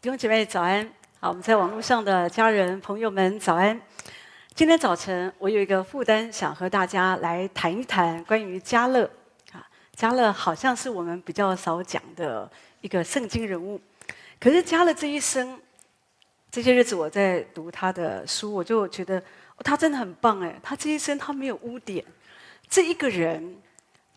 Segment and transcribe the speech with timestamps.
[0.00, 0.88] 弟兄姐妹早安！
[1.18, 3.80] 好，我们在网络上的家人朋友们早安。
[4.54, 9.10] 今天早晨我有一个负担，想和大家来谈一谈关于迦勒
[9.50, 9.68] 啊。
[9.96, 12.48] 迦勒好像是我们比较少讲的
[12.80, 13.80] 一个圣经人物，
[14.38, 15.60] 可是迦勒这一生，
[16.48, 19.20] 这些日子我在读他的书，我就觉得
[19.64, 20.56] 他真的很棒哎。
[20.62, 22.04] 他这一生他没有污点，
[22.68, 23.60] 这一个人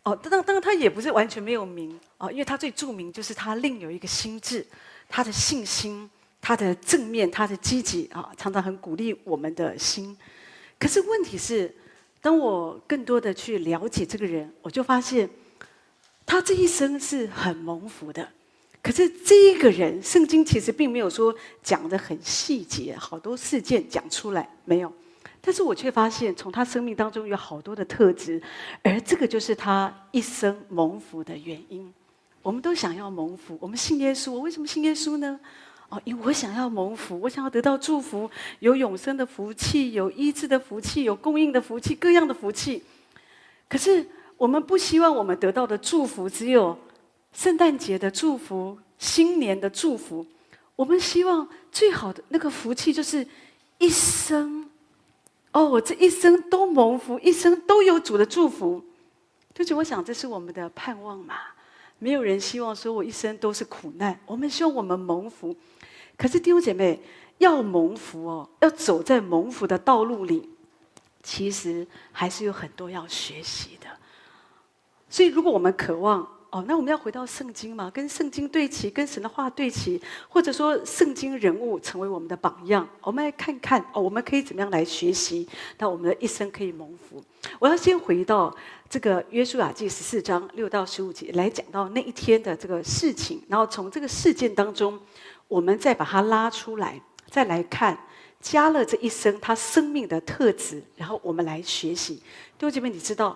[0.03, 4.63] 哦，当当然他也不是完全没有名哦，因为他最著名就是他另有一个心智。
[5.11, 10.17] 他的信心，他的正面，他的积极啊，常常很鼓励我们的心。
[10.79, 11.75] 可是问题是，
[12.21, 15.29] 当我更多的去了解这个人，我就发现，
[16.25, 18.27] 他这一生是很蒙福的。
[18.81, 24.91] 可是这个人，圣经其实并没有说讲的很细节，好多事件讲出来没有。
[25.39, 28.41] 但是我却发现，从他生命当中有好多的特质，
[28.81, 31.93] 而这个就是他一生蒙福的原因。
[32.41, 34.31] 我们都想要蒙福，我们信耶稣。
[34.31, 35.39] 我为什么信耶稣呢？
[35.89, 42.81] 哦，因为我想要蒙福，我想要得到祝福，有永生的福气，有医治的福气，有供应的福气，各样的福气。
[43.67, 46.77] 可是我们不希望我们得到的祝福只有
[47.33, 50.25] 圣诞节的祝福、新年的祝福。
[50.77, 53.27] 我们希望最好的那个福气就是
[53.77, 54.69] 一生。
[55.51, 58.81] 哦，我这一生都蒙福，一生都有主的祝福。
[59.53, 61.35] 就是我想，这是我们的盼望嘛。
[62.03, 65.55] 没有人希望说我一生都是苦难，我们希望我们蒙福。
[66.17, 66.99] 可是弟兄姐妹
[67.37, 70.49] 要蒙福哦，要走在蒙福的道路里，
[71.21, 73.87] 其实还是有很多要学习的。
[75.09, 79.99] 所以如果我们渴望哦，那我们要回到圣经嘛，跟圣经对齐，跟神的话对齐，
[80.29, 85.47] 或者说圣经人物成为我们的榜样，我们来看看哦，我们可以怎么样来学习，
[85.79, 87.23] 那我们的一生可以蒙福。
[87.57, 88.55] 我要先回到。
[88.91, 94.99] 这个约书亚记十四章六到十五节来讲到那一天的这个事情，然后从这个事件当中，
[95.47, 97.97] 我们再把它拉出来，再来看
[98.41, 102.15] 加勒这一生他生命的特质，然后我们来学习。
[102.15, 102.23] 弟
[102.59, 103.33] 兄姐妹，你知道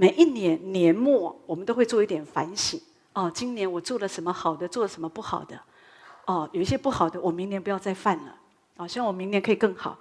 [0.00, 2.80] 每一年年末我们都会做一点反省
[3.12, 5.60] 哦，今年我做了什么好的，做了什么不好的？
[6.24, 8.34] 哦，有一些不好的，我明年不要再犯了，
[8.78, 9.98] 哦，希望我明年可以更好。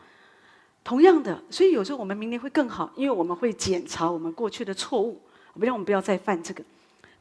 [0.86, 5.20] 同样的，所以有时候我们明年会更好，因为我们会检查我们过去的错误，
[5.54, 6.64] 不让我们不要再犯这个。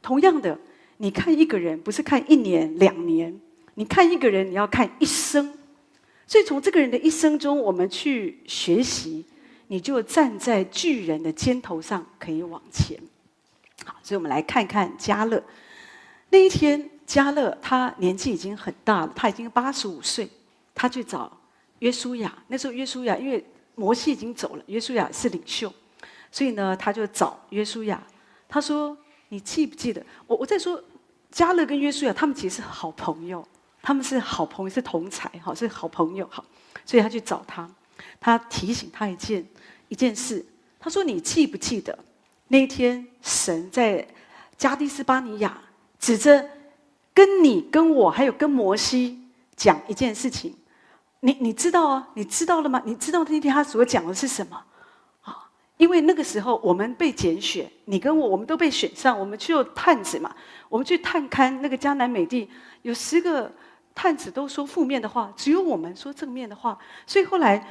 [0.01, 0.57] 同样的，
[0.99, 3.37] 你看一个人不是看一年两年，
[3.73, 5.53] 你看一个人你要看一生。
[6.25, 9.25] 所以从这个人的一生中，我们去学习，
[9.71, 12.99] 你就站在巨人的肩头上可以往前。
[13.85, 15.41] 好，所以我们来看看加勒。
[16.31, 20.27] 那一天，加勒他年纪已经很大了，他已经八十五岁，
[20.73, 21.31] 他去找
[21.79, 22.35] 约书亚。
[22.47, 25.71] 那时候约书亚因为摩西已经走了，约书亚是领袖，
[26.31, 28.01] 所以呢，他就找约书亚。
[28.47, 28.97] 他说
[29.29, 30.35] ：“你记不记得我？
[30.35, 30.83] 我在说，
[31.31, 33.47] 加勒跟约书亚他们其实是好朋友，
[33.83, 36.43] 他们是好朋友，是同才，好是好朋友，好。
[36.85, 37.69] 所以他去找他，
[38.19, 39.47] 他提醒他一件
[39.89, 40.45] 一件事。
[40.79, 41.99] 他说：你记不记得
[42.47, 44.07] 那一天神在
[44.57, 45.61] 加低斯巴尼亚
[45.99, 46.49] 指着
[47.13, 50.55] 跟你、跟我还有跟摩西讲一件事情？”
[51.21, 52.07] 你你知道啊？
[52.13, 52.81] 你知道了吗？
[52.85, 54.63] 你知道那天他所讲的是什么？
[55.23, 60.33] 啊，因为那个时候我们被拣选，你跟我我们都被选上，我们去探子嘛，
[60.69, 62.49] 我们去探勘那个迦南美地，
[62.83, 63.51] 有十个
[63.93, 67.67] 探子都说负面的话，只有我们说正面的话，所以后来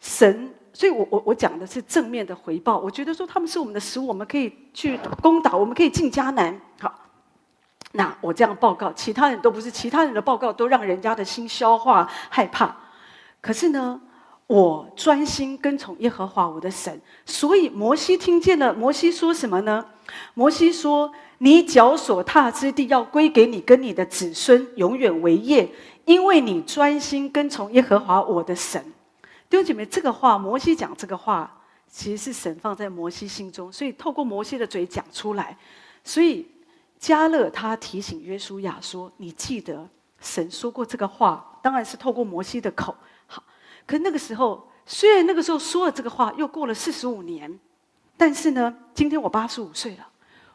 [0.00, 6.94] 神，所以我我我讲的是正面的回报，我觉得说他们是我们的食物，我们可以去攻打，我们可以进迦南，好。
[7.92, 12.76] 那我这样报告，其他人都不是，其他人的报告都让人家的心消化害怕。
[13.40, 13.98] 可是呢，
[14.46, 18.74] 我专心跟从耶和华我的神，所以摩西听见了。
[18.74, 19.86] 摩西说什么呢？
[20.34, 25.70] 摩西说：“你脚所踏之地要归给你跟你的子孙永远为业，
[26.04, 28.92] 因为你专心跟从耶和华我的神。”
[29.48, 35.56] 弟兄姐妹，这个话摩西讲这个话，其实是神放在摩西心中，所以透过摩西的嘴讲出来，
[36.04, 36.46] 所以。
[37.00, 42.92] 加勒他提醒约书亚说：“你记得神说过这个话，当然是透过摩西的口。
[43.28, 43.40] 好，
[43.86, 47.56] 可那个时候，虽然那个时候说了这个话，又过了四十五年，
[48.16, 50.08] 但是呢，今天我八十五岁了，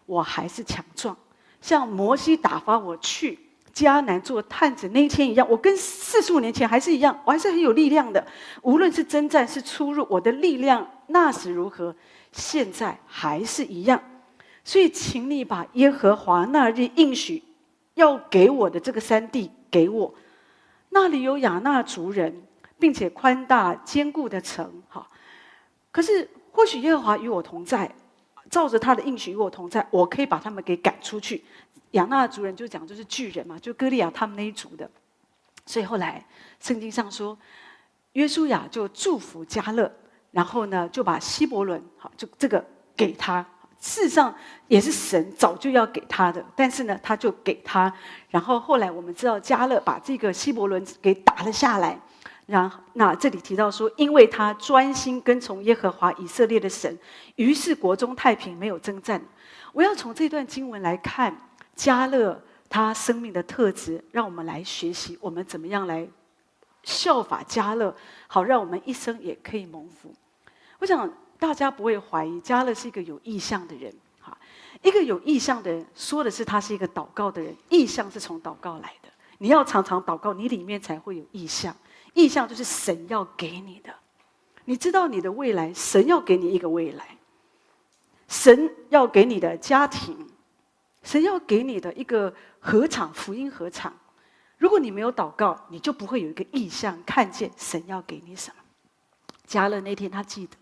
[0.06, 1.16] 我还是强壮，
[1.62, 3.40] 像摩西打发我去
[3.74, 8.26] 迦南做探子那一天一样，我跟四十五年前还是一样，我还是很有力量的。
[8.62, 11.96] 无论是征战是出入，我的力量那时如何，
[12.32, 14.02] 现在还是一样。”
[14.66, 17.44] 所以，请你把耶和华那日应许
[17.96, 20.14] 要给我的这个山地给我，
[20.90, 22.44] 那里有亚衲族人，
[22.80, 24.82] 并且宽大坚固的城。
[24.88, 25.06] 哈，
[25.92, 27.94] 可是或许耶和华与我同在，
[28.50, 31.44] 照着他的应许与我同在，我可以把他们给赶出去。
[31.94, 34.88] 亚衲族人就讲就是巨人嘛，就歌利亚他们那一族的。
[35.66, 36.24] 所以后来
[36.60, 37.36] 圣经上说，
[38.12, 39.92] 约书亚就祝福迦勒，
[40.32, 42.64] 然后呢就把希伯伦好就这个
[42.96, 43.44] 给他。
[43.80, 44.34] 事实上
[44.68, 47.94] 也是神早就要给他的，但是呢，他就给他。
[48.30, 52.00] 然后后来我们知道，迦勒把这个希伯伦给打了下来。
[52.46, 56.98] 然后那这里提到说，因为他专心跟从耶和华以色列的神，
[57.36, 59.22] 于是国中太平，没有征战。
[59.72, 61.36] 我要从这段经文来看
[61.76, 66.08] 加勒他生命的特质，让我们来学习，我们怎么样来
[66.84, 67.96] 效法加勒，
[68.28, 70.14] 好让我们一生也可以蒙福。
[70.80, 71.12] 我想。
[71.40, 74.38] 大家不会怀疑加勒是一个有意向的人，哈，
[74.82, 79.10] 一个有意向的人说的是他是一个祷告的人，意向是从祷告来的。
[79.40, 81.76] 你要常常祷告，你里面才会有意向。
[82.14, 83.94] 意向就是神要给你的，
[84.64, 87.18] 你知道你的未来，神要给你一个未来，
[88.30, 90.26] 神要给你的家庭，
[91.04, 93.94] 神要给你的一个合场，福音合场。
[94.58, 98.56] 如果你没有祷告，你就不会有一个意象，看见神要给你什么。
[99.48, 100.56] 迦勒那天他记得。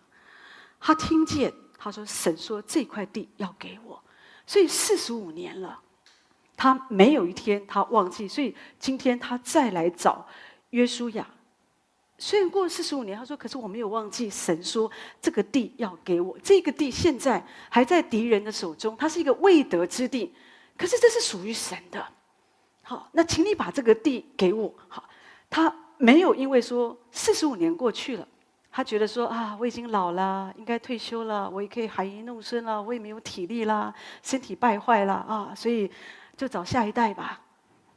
[0.80, 4.04] 他听见他说：“神说这块地要给我，
[4.48, 5.80] 所以四十五年了，
[6.58, 8.28] 他没有一天他忘记。
[8.28, 10.28] 所以今天他再来找
[10.72, 11.28] 约书亚，
[12.22, 14.90] 虽然过了四十五年，他说：‘可是我没有忘记神说
[15.20, 16.38] 这个地要给我。
[16.44, 20.32] 这个地现在还在敌人的手中，它是一个未得之地，
[20.78, 22.06] 可是这是属于神的。
[22.84, 24.72] 好，那请你把这个地给我。
[24.88, 25.04] 好，
[25.50, 28.28] 他没有因为说四十五年过去了。”
[28.72, 35.92] 他觉得说啊，我已经老了，应该退休了，我也可以含饴弄孙了，我也没有体力了，身体败坏了啊，所以
[36.38, 37.42] 就找下一代吧。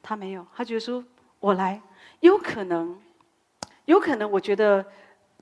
[0.02, 1.04] 他没有，他觉得说
[1.38, 1.80] 我来，
[2.20, 2.98] 有可能，
[3.86, 4.84] 有可能，我觉得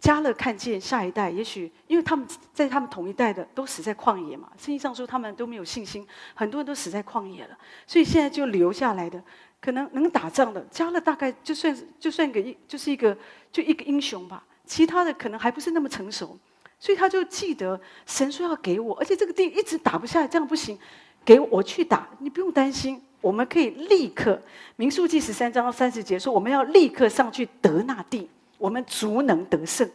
[0.01, 7.57] 加勒看见下一代，也许因为他们在他们同一代的都死在旷野嘛，圣经上说他们都没有信心，很多人都死在旷野了，
[7.87, 9.23] 所以现在就留下来的，
[9.61, 13.17] 可能能打仗的加勒大概就算就算个一就是一个
[13.53, 14.45] 就一个英雄吧。
[14.65, 16.39] 其他的可能还不是那么成熟，
[16.79, 20.79] 所以他就记得神说要给我，而且这个地一直打不下来，这样不行，
[21.25, 24.39] 给我去打，你不用担心，我们可以立刻。
[24.77, 28.29] 民数记十三章三十节说，我们要立刻上去得那地，
[28.59, 29.91] 我们足能得胜。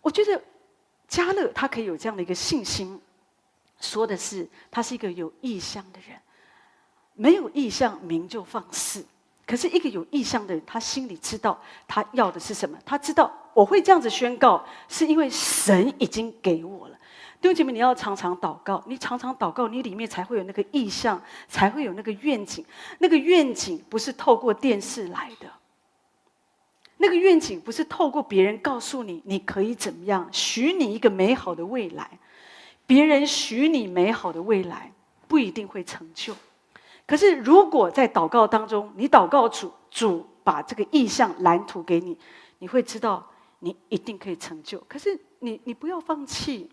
[0.00, 0.40] 我觉得
[1.08, 3.00] 加勒他可以有这样的一个信心，
[3.80, 6.16] 说的是他是一个有意向的人，
[7.14, 9.04] 没有意向民就放肆。
[9.44, 13.32] 可是一个有意向的人，他心里知道他要的是什么，他知道。
[13.54, 16.96] 我会这样子宣告，是因为神已经给我了。
[17.42, 22.64] 弟兄姐妹，你要常常祷告，你常常祷告，你里面才会有那个意象，才会有那个愿景。
[23.00, 25.50] 那个愿景不是透过电视来的，
[26.98, 32.08] 那个愿景不是透过别人告诉你你可以怎么样，许你一个美好的未来。
[32.86, 34.92] 别人许你美好的未来
[35.26, 36.36] 不一定会成就，
[37.04, 42.16] 可是如果在祷告当中，你祷告主，主把这个意象蓝图给你，
[42.60, 43.26] 你会知道。
[43.64, 46.68] 你一定可以成就，可是你你不要放弃。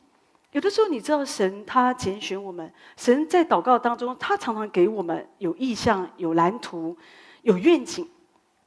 [0.51, 6.97] 有的时候你知道神他拣选我们，神在祷告当中，他常常给我们有意象、有蓝图、
[7.43, 8.09] 有愿景，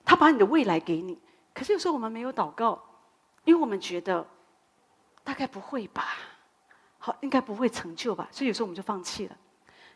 [0.04, 1.18] 他把你的未来给你。
[1.52, 2.80] 可是有时候我们没有祷告，
[3.44, 4.24] 因为我们觉得
[5.24, 6.06] 大概不会吧，
[6.98, 9.36] 好，应该不会成就吧，所以有时候我们就放弃了。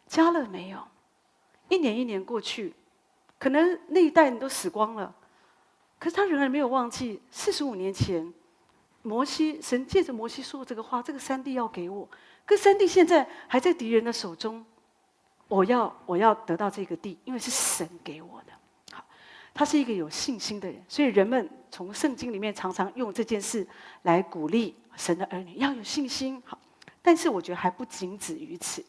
[0.08, 0.80] 加勒没有，
[1.68, 2.75] 一年一年过去，
[3.38, 5.14] 可能那一代人都死光了。
[5.99, 8.32] 可是他仍然没有忘记四十五年前，
[9.06, 12.08] 摩西神借着摩西说这个话：“这个山地要给我，
[12.44, 14.64] 可山地现在还在敌人的手中。
[15.46, 18.52] 我要我要得到这个地，因为是神给我的。”
[18.92, 19.04] 好，
[19.54, 23.64] 他是一个有信心的人，所以人们从圣经里面常常用这件事
[24.02, 26.42] 来鼓励神的儿女要有信心。
[26.44, 26.58] 好，
[27.00, 28.84] 但是我觉得还不仅止于此。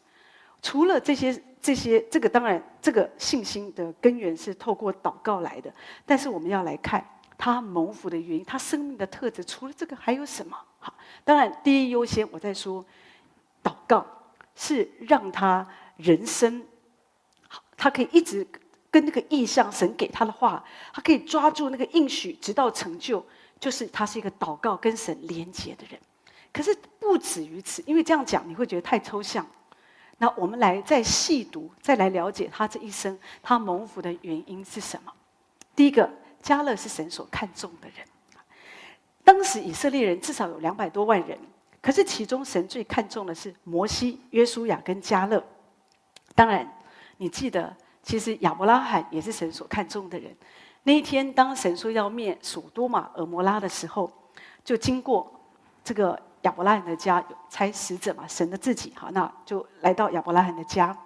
[0.60, 5.72] 除了这些，这些这个当然，这个信心的根源是透过祷告来的。
[6.04, 7.06] 但是我们要来看
[7.38, 9.42] 他蒙福的原因，他生命的特质。
[9.42, 10.58] 除了这个还有什么？
[10.78, 10.92] 好，
[11.24, 12.84] 当然第一优先，我在说，
[13.62, 14.04] 祷告
[14.54, 15.66] 是让他
[15.96, 16.62] 人生
[17.48, 18.46] 好，他可以一直
[18.90, 23.24] 跟那个意象神给他的话，他可以抓住那个应许，直到成就。
[23.60, 25.98] 就是他是一个祷告跟神连接的人。
[26.52, 29.44] 可是不止于此，因为这样讲你会觉得太抽象。
[30.18, 35.12] 那我们来再细读，再来了解他这一生他蒙福的原因是什么？
[35.74, 36.08] 第一个，
[36.42, 38.06] 加勒是神所看重的人。
[39.24, 41.38] 当时以色列人至少有两百多万人，
[41.82, 45.42] 可是其中神最看重的是摩西、约书亚跟加勒。
[46.34, 46.70] 当然，
[47.16, 50.34] 你记得，其实亚伯拉罕也是神所看重的人。
[50.84, 54.10] 那一天，当神说要灭所多玛、蛾摩拉的时候，
[54.64, 55.30] 就经过
[55.82, 56.20] 这个。
[56.42, 58.24] 亚伯拉罕的家有差使者嘛？
[58.28, 60.96] 神的自己哈，那就来到亚伯拉罕的家。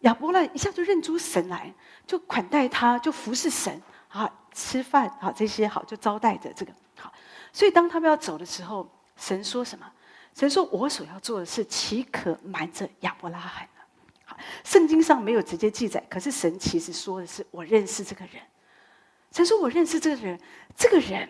[0.00, 1.72] 亚伯拉罕一下就认出神来，
[2.06, 7.12] 就款待他，就服侍神啊，吃饭啊，这些好就招待着这个好。
[7.52, 9.90] 所以当他们要走的时候，神说什么？
[10.34, 13.82] 神说：“我所要做的事，岂可瞒着亚伯拉罕呢？”
[14.24, 18.42] 好，圣经上没有直接记载，可是神其实说的是：“我认识这个人。”
[19.30, 20.40] 神说：“我认识这个人，
[20.74, 21.28] 这个人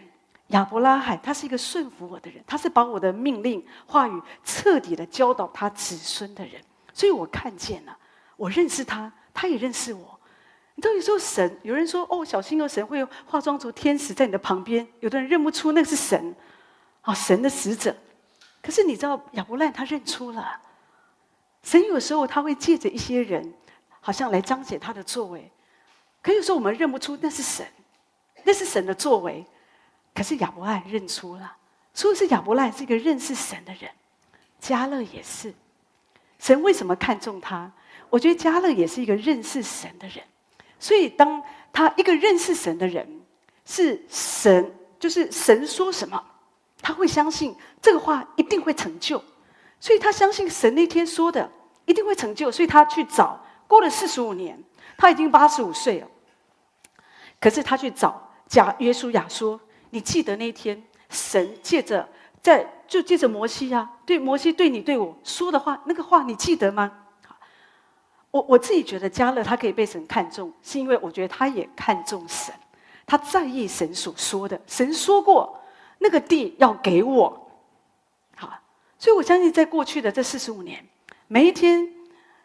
[0.49, 6.63] 亚伯拉罕，他是一个顺服我的人，他是把我的命令话语彻底的教导他子孙的人。
[6.95, 7.99] 所以我看见了，
[8.37, 10.12] 我认识他，他也认识我。
[10.75, 16.35] 你知道有时候神，有人说：‘哦，小心哦，神会化妆成天使在你的旁边。’有的人认不出那是神，
[17.05, 17.95] 哦，神的使者。”
[18.63, 20.61] 可是你知道亚伯兰他认出了
[21.63, 23.53] 神，有时候他会借着一些人，
[24.01, 25.51] 好像来彰显他的作为。
[26.23, 27.67] 可有时候我们认不出那是神，
[28.45, 29.45] 那是神的作为。
[30.15, 31.57] 可是亚伯兰认出了，
[31.95, 33.91] 说是亚伯兰是一个认识神的人。
[34.59, 35.53] 加勒也是，
[36.39, 37.71] 神为什么看重他？
[38.11, 40.23] 我觉得加勒也是一个认识神的人。
[40.83, 41.41] 所以当
[41.73, 43.09] 他一个认识神的人，
[43.65, 46.21] 是神，就是神说什么。
[46.83, 49.23] 他会相信这个话一定会成就，
[49.79, 51.49] 所以他相信神那天说的
[51.85, 53.41] 一定会成就，所以他去找。
[53.69, 54.61] 过了四十五年，
[54.99, 56.09] 他已经八十五岁了，
[57.41, 59.59] 可是他去找假约书亚说
[59.91, 62.07] ：“你记得那天神借着
[62.43, 66.93] 在就借着摩西啊，对摩西对你对我说的话，那个话你记得吗？”
[68.33, 72.53] 我我自己觉得加勒他可以被神看重，是因为我觉得他也看重神，
[73.07, 75.61] 他在意神所说的，神说过。
[76.05, 77.49] 那个地要给我，
[78.35, 78.53] 好，
[78.99, 80.85] 所以我相信在过去的这四十五年，
[81.29, 81.89] 每一天，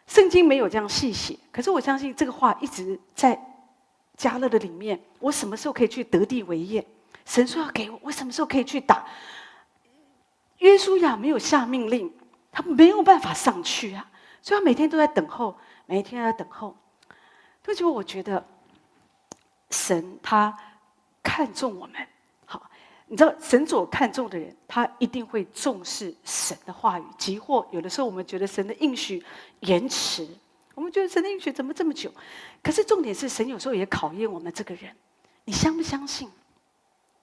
[0.06, 3.36] 圣经没有这样细写，可是我相信这个话一直在
[4.16, 5.00] 加勒的里面。
[5.18, 6.86] 我什么时候可以去得地为业？
[7.24, 9.04] 神说要给我，我什么时候可以去打？
[10.58, 12.12] 约书亚没有下命令，
[12.52, 14.08] 他没有办法上去啊，
[14.40, 15.56] 所以他每天都在等候，
[15.88, 16.76] 每天都在等候。
[17.64, 18.46] 所以我觉得
[19.70, 20.56] 神他
[21.22, 22.06] 看重我们。
[22.46, 22.70] 好
[23.06, 27.04] 你知道神所看重的人，他一定会重视神的话语。
[27.16, 29.24] 即或有的时候我们觉得神的应许
[29.60, 30.28] 延迟，
[30.74, 32.12] 我们觉得神的应许怎么这么久？
[32.62, 34.94] 可是重点是，神有时候也考验我们这个人。
[35.44, 36.30] 你相不相信？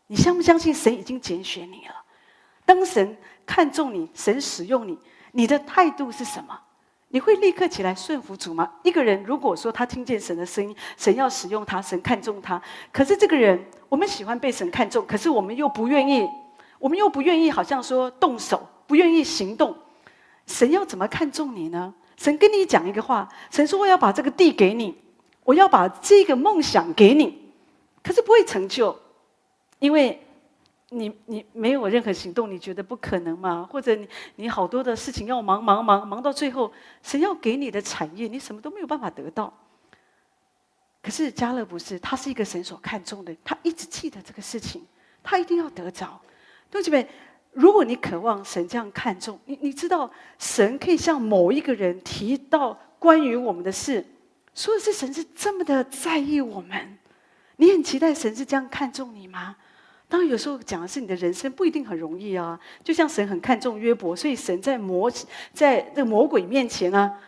[0.08, 1.96] 你相不相信神已经拣选你了？
[2.66, 4.98] 当神看重你，神使用你，
[5.32, 6.60] 你的态度是什么？
[7.16, 8.70] 你会立刻起来顺服主吗？
[8.84, 13.58] 一个人如果说他听见神的声音，神要使用他，神看重他，可是这个人
[13.88, 16.28] 我们喜欢被神看重，可是我们又不愿意，
[16.78, 19.74] 我们又不愿意，好像说动手，不愿意行动，
[20.46, 21.94] 神要怎么看重你呢？
[22.18, 24.94] 神跟你讲一个话，神说我要把这个地给你，
[25.46, 27.54] 我要把这个梦想给你，
[28.04, 29.00] 可是不会成就，
[29.80, 30.22] 因为。
[30.90, 33.68] 你你没有任何行动，你觉得不可能吗？
[33.72, 39.52] 或者你你好多的事情要忙忙忙忙到最后，神要给你的产业，你什么都没有办法得到。
[41.02, 44.86] 可是加勒不是，他是一个神所看重的，他一直记得这个事情，
[45.24, 46.22] 他一定要得着。
[46.70, 47.08] 同学们？
[47.52, 54.06] 如果你渴望神这样看重你，你知道神可以向某一个人提到关于我们的事，
[54.54, 56.98] 说的是神是这么的在意我们，
[57.56, 59.56] 你很期待神是这样看重你吗？
[60.16, 62.58] 当然，有时候讲的是你的人生不一定很容易啊。
[62.82, 65.12] 就像神很看重约伯，所以神在魔
[65.52, 67.20] 在这个魔鬼面前啊，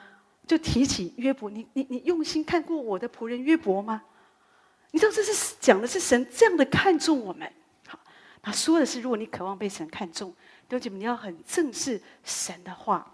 [0.46, 1.50] 就提起约伯。
[1.50, 4.04] 你你你用心看过我的仆人约伯吗？
[4.92, 7.52] 你知道这是讲的是神这样的看重我们。
[7.88, 8.00] 好，
[8.42, 10.32] 他说的是，如果你渴望被神看重，
[10.70, 13.06] 弟兄姐妹，你要很正视神的话。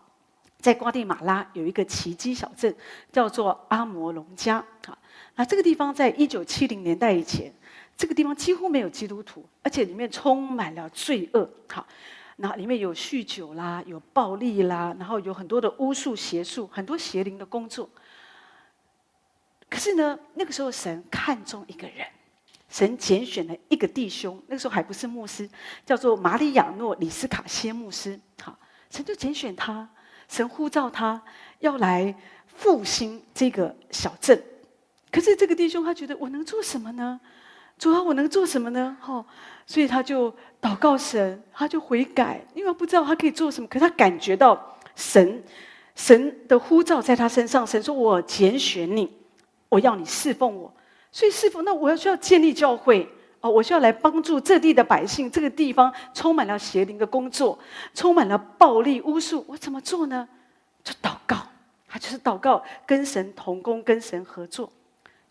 [0.59, 2.75] 在瓜地马拉有一个奇迹小镇，
[3.11, 4.63] 叫做阿摩隆加。
[4.85, 4.95] 好，
[5.33, 7.51] 那这个地方在一九七零年代以前。
[7.95, 11.49] 这个地方几乎没有基督徒，而且里面充满了罪恶。
[11.69, 11.87] 好，
[12.37, 17.89] 那里面有酗酒啦，有暴力啦，然后有很多的巫术邪术，很多邪灵的工作。
[19.69, 22.05] 可是呢，那个时候神看中一个人，
[22.69, 25.49] 神拣选了一个弟兄，那个时候还不是牧师，
[25.85, 28.19] 叫做马里亚诺·里斯卡谢牧师。
[28.41, 28.57] 好，
[28.89, 29.87] 神就拣选他，
[30.27, 31.21] 神呼召他
[31.59, 32.13] 要来
[32.47, 34.43] 复兴这个小镇。
[35.11, 37.19] 可是这个弟兄他觉得，我能做什么呢？
[37.77, 38.95] 主啊，我能做什么呢？
[39.01, 39.25] 哈，
[39.65, 45.43] 所以他就祷告神，他就悔改，因为不知道他可以做什么，可他感觉到神
[45.95, 47.67] 神的呼召在他身上。
[47.67, 49.11] 神说：“我拣选你，
[49.69, 50.73] 我要你侍奉我。”
[51.11, 53.07] 所以侍奉，那我要需要建立教会
[53.41, 55.29] 哦，我需要来帮助这地的百姓。
[55.29, 57.59] 这个地方充满了邪灵的工作，
[57.93, 60.27] 充满了暴力巫术，我怎么做呢？
[60.83, 61.37] 就祷告，
[61.87, 64.71] 他就是祷告，跟神同工，跟神合作。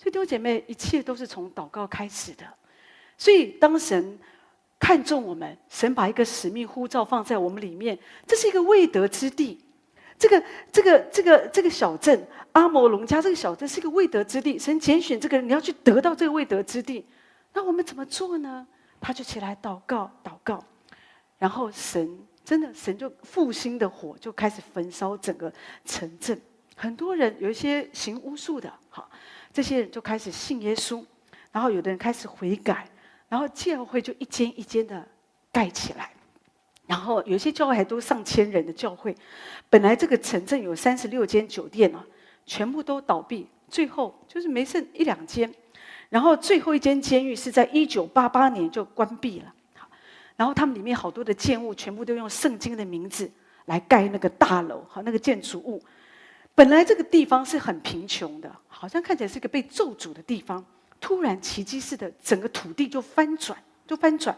[0.03, 2.45] 所以弟兄姐妹，一切都是从祷告开始的。
[3.17, 4.19] 所以当神
[4.77, 9.65] 看重我们，神把一个使命呼召放在我们里面，这是一个未得之地。
[10.19, 14.59] 这个、这个、这个、这个小镇阿摩隆加这个小镇是一个未得之地。
[14.59, 17.07] 神拣选这个人，你要去得到这个未得之地。
[17.53, 18.67] 那我们怎么做呢？
[19.01, 20.65] 他就起来祷告，祷告，
[21.39, 25.53] 然后神真的神就复兴的火就开始焚烧整个
[25.85, 26.41] 城镇，
[26.77, 29.09] 很多人有一些行巫术的，好，
[29.53, 31.05] 这些人就开始信耶稣，
[31.51, 32.89] 然后有的人开始悔改，
[33.29, 35.07] 然后教会就一间一间的
[35.53, 36.11] 盖起来，
[36.87, 39.15] 然后有些教会还都上千人的教会，
[39.69, 42.05] 本来这个城镇有三十六间酒店啊，
[42.47, 45.53] 全部都倒闭，最后就是没剩一两间。
[46.09, 49.55] 然后最后一间监狱是在一九八八年就关闭了，
[50.37, 53.31] 然后他们里面好多的建物全部都用圣经的名字
[53.67, 55.83] 来盖那个大楼，和，那个建筑物。
[56.55, 60.65] 本来这个地方是很贫穷的，好像看起来是个被咒诅的地方，
[61.01, 64.37] 突然奇迹似的，整个土地就翻转，就翻转，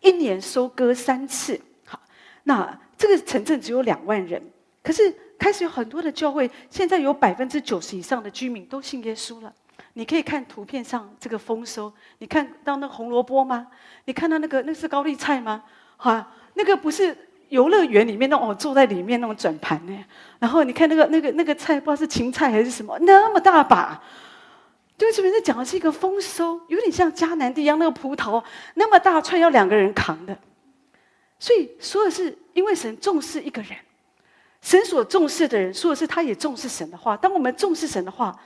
[0.00, 1.98] 一年收割三次，好，
[2.42, 4.42] 那这个城镇只有两万人，
[4.82, 9.52] 可是开始有很多的教会，现在有百分之九十以上的居民都信耶稣了。
[9.94, 13.68] 你可以看图片上这个丰收，你看到那红萝卜吗？
[14.04, 15.64] 你看到那个那是高丽菜吗？
[15.96, 17.16] 哈，那个不是
[17.54, 20.04] 游乐园里面那种，坐在里面那种转盘呢。
[20.40, 24.02] 然后你看那个那个那个菜，不知道是芹菜还是什么，那么大把。
[24.98, 28.42] 对，这边在讲的是一个丰收，有点像迦南地一样，那个葡萄
[28.74, 30.36] 那么大串要两个人扛的。
[31.38, 33.70] 所以说的是，因为神重视一个人，
[34.60, 37.16] 神所重视的人，说的是他也重视神的话。
[37.16, 38.36] 当我们重视神的话。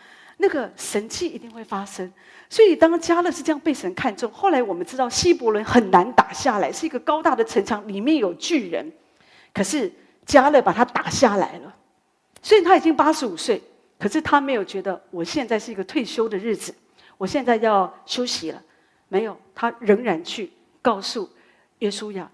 [0.40, 2.12] 那个神迹一定会发生，
[2.48, 8.92] 所以当加勒是这样被神看中，后来我们知道希伯伦很难打下来，是一个高大的城墙，里面有巨人，
[9.52, 9.92] 可是
[10.24, 11.74] 加勒把他打下来了。
[12.40, 13.60] 所以他已经八十五岁，
[13.98, 16.72] 可是他没有觉得我现在是一个退休的日子，
[17.16, 18.62] 我现在要休息了，
[19.08, 21.28] 没有，他仍然去告诉
[21.80, 22.30] 约书亚，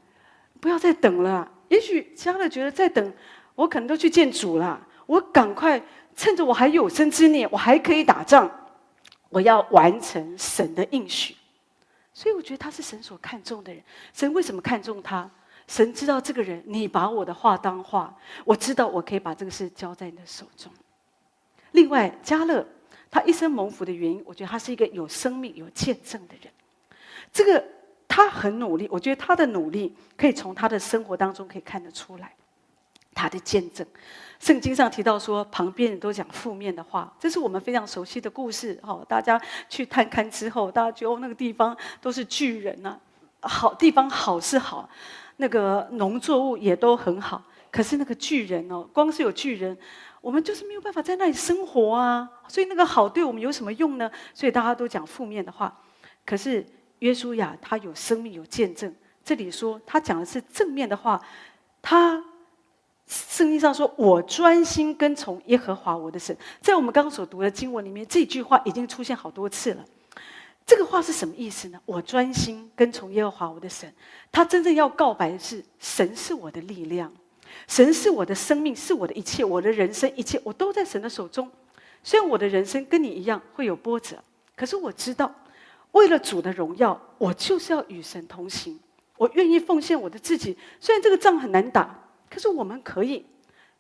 [0.61, 1.51] 不要再等了。
[1.69, 3.13] 也许加勒觉得再等，
[3.55, 5.83] 我可能都去见主了，我赶快。
[6.17, 8.51] 趁着我还有生之年，我还可以打仗，
[9.29, 11.37] 我要完成神的应许。
[12.13, 13.83] 所以我觉得他是神所看重的人。
[14.13, 15.29] 神为什么看重他？
[15.67, 20.71] 神知道这个人，你把我的话当话，我知道我可以把这个事交在你的手中。
[21.73, 22.65] 另外，加勒
[23.11, 26.53] 他一生蒙福的原因，我觉得他是一个有生命、有见证的人。
[27.33, 27.65] 这个
[28.07, 32.33] 他很努力，我觉得他的努力可以从他的生活当中可以看得出来，
[33.13, 33.85] 他的见证。
[34.45, 38.79] 圣经上提到说，旁边人都讲负面的话，这是我们非常熟悉的故事。
[38.83, 42.95] 哈，大家去探勘之后，大家觉得，那个地方都是巨人呐，
[43.41, 44.87] 好地方好是好，
[45.39, 49.75] 那个农作物也都很好，可是那个巨人哦，光是有巨人，
[50.21, 52.29] 我们就是没有办法在那里生活啊。
[52.47, 54.11] 所以那个好对我们有什么用呢？
[54.35, 55.75] 所以大家都讲负面的话。
[56.27, 56.63] 可是
[56.99, 61.19] 约书亚他有生命有见证，这里说他讲的是正面的话，
[61.81, 62.23] 他。
[63.07, 69.85] 圣经上说：“我专心跟从耶和华我的神。”在我们刚刚所读的经文里面，这句话已经出现好多次了。
[70.65, 71.79] 这个话是什么意思呢？
[71.85, 73.93] 我专心跟从耶和华我的神。
[74.33, 77.13] 他真正要告白的是：神是我的力量，
[77.69, 81.51] 神是我的生命，是我的一切，我的人生一切，我都在神的手中。
[82.03, 84.17] 虽然我的人生跟你一样会有波折，
[84.57, 85.31] 可是我知道，
[85.93, 88.81] 为了主的荣耀，我就是要与神同行。
[89.19, 92.01] 我愿意奉献我的自己，虽然这个仗很难打。
[92.35, 93.19] 可是我们可以，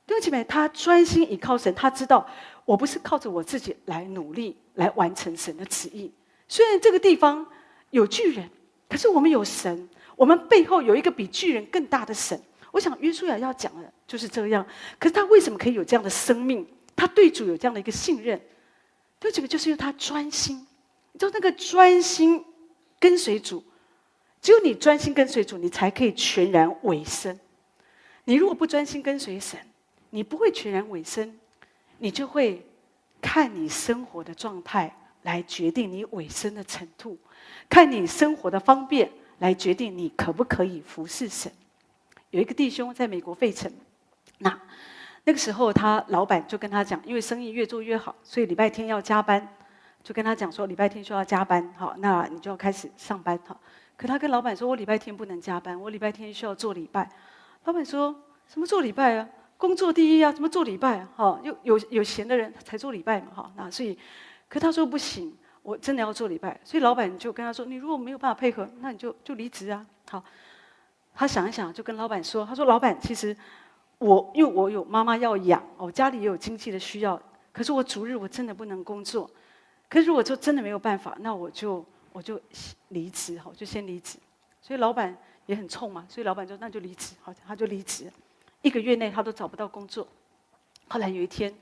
[0.07, 2.25] 弟兄姐妹，他专心倚靠神，他知道
[2.65, 6.13] 我不是靠着我自己来努力来完成神的旨意。
[6.47, 7.45] 虽然这个地方
[7.91, 8.49] 有巨人，
[8.89, 12.41] 可是我们有神，我们背后有一个比巨人更大的神。
[12.71, 14.65] 我想约书亚要讲的就是这样。
[15.01, 16.65] 可是他为什么可以有这样的生命？
[16.95, 18.41] 他对主有这样的一个信任，
[19.19, 20.65] 对这个就是因为他专心。
[21.19, 22.45] 就那个专心
[23.01, 23.65] 跟随主，
[24.41, 27.41] 只有你专心跟随主，你才可以全然委身。
[28.25, 29.59] 你如果不专心跟随神，
[30.11, 31.39] 你不会全然委身，
[31.99, 32.65] 你就会
[33.21, 37.19] 看你生活的状态来决定你委身的程度，
[37.69, 41.53] 看你生活的方便来决定你可不可以服侍神。
[42.31, 43.71] 有一个弟兄在美国费城，
[44.39, 44.61] 那
[45.25, 49.47] 那个时候他老板就跟他讲，因为生意越做越好，所以礼拜天要加班，
[50.03, 53.61] 就跟他讲说礼拜天需要加班，好，那你就要开始上班，好。
[53.97, 57.09] 可他跟老板说，我礼拜天不能加班，我礼拜天需要做礼拜。
[57.65, 58.15] 老板说
[58.47, 59.29] 什么做礼拜啊？
[59.57, 60.31] 工作第一啊！
[60.31, 61.07] 怎么做礼拜？
[61.17, 63.29] 哈，有有有闲的人才做礼拜嘛！
[63.35, 63.97] 哈，那所以，
[64.49, 66.61] 可他说不行，我真的要做礼拜。
[66.65, 70.23] 所以老板就跟他说：“你如果没有办法配合，那你就就离职啊！”好，
[71.15, 73.35] 他想一想，就跟老板说：“他说老板，其实
[73.99, 77.19] 我因为我有妈妈要养，我家里也有经济的需要，
[77.53, 79.31] 可是我主日我真的不能工作。
[79.89, 82.39] 可是如果说真的没有办法，那我就我就
[82.89, 84.19] 离职，哈，就先离职。
[84.61, 85.17] 所以老板。
[85.47, 88.11] 也很冲嘛，所以老板说那就离职，好，他就离职。
[88.63, 90.09] 一个月内他都找不到工作。
[90.89, 91.55] 后来有一天，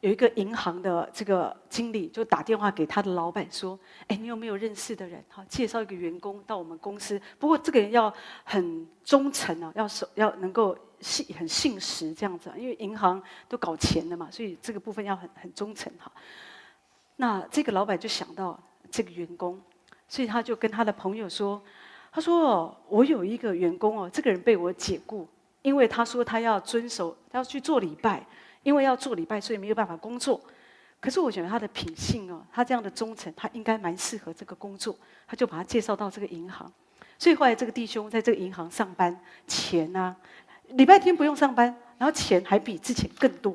[0.00, 5.22] 有一个银行的这个经理就打电话给他的老板说：“哎，你有没有认识的人？
[5.28, 7.20] 哈，介绍一个员工到我们公司。
[7.38, 8.12] 不过这个人要
[8.44, 12.52] 很忠诚啊，要守，要能够信很信实这样子。
[12.56, 16.10] 因为银行都搞钱的嘛，所以这个部分要很很忠诚哈。
[17.16, 18.58] 那这个老板就想到
[18.90, 19.60] 这个员工，
[20.06, 21.60] 所以他就跟他的朋友说：
[22.10, 25.26] 他说哦我有一个员工哦，这个人被我解雇，
[25.62, 28.24] 因为他说他要遵守，他要去做礼拜。”
[28.64, 30.38] 因为要做礼拜，所以没有办法工作。
[31.00, 34.94] 可是我觉得他的品性哦，他这样的忠诚，他应该蛮适合这个工作。
[35.28, 36.70] 他就把他介绍到这个银行。
[37.18, 40.14] 所以后来这个弟兄在这个银行上班，钱啊，
[40.70, 43.52] 礼拜天不用上班，然后钱还比之前更多。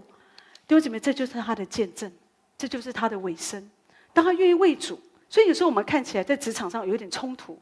[0.67, 2.11] 弟兄姐妹，这就是他的见证，
[2.57, 3.69] 这就是他的尾声。
[4.13, 7.59] 当他愿意为主，所以有时候我们看起来在职场上有点冲突，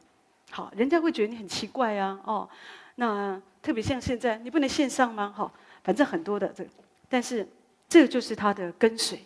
[0.54, 2.46] 好，人家会觉得你很奇怪啊，哦，
[2.96, 5.32] 那特别像现在，你不能线上吗？
[5.34, 5.50] 好，
[5.82, 6.62] 反正很多的这。
[7.08, 7.48] 但是，
[7.88, 9.18] 这个就是他的跟随。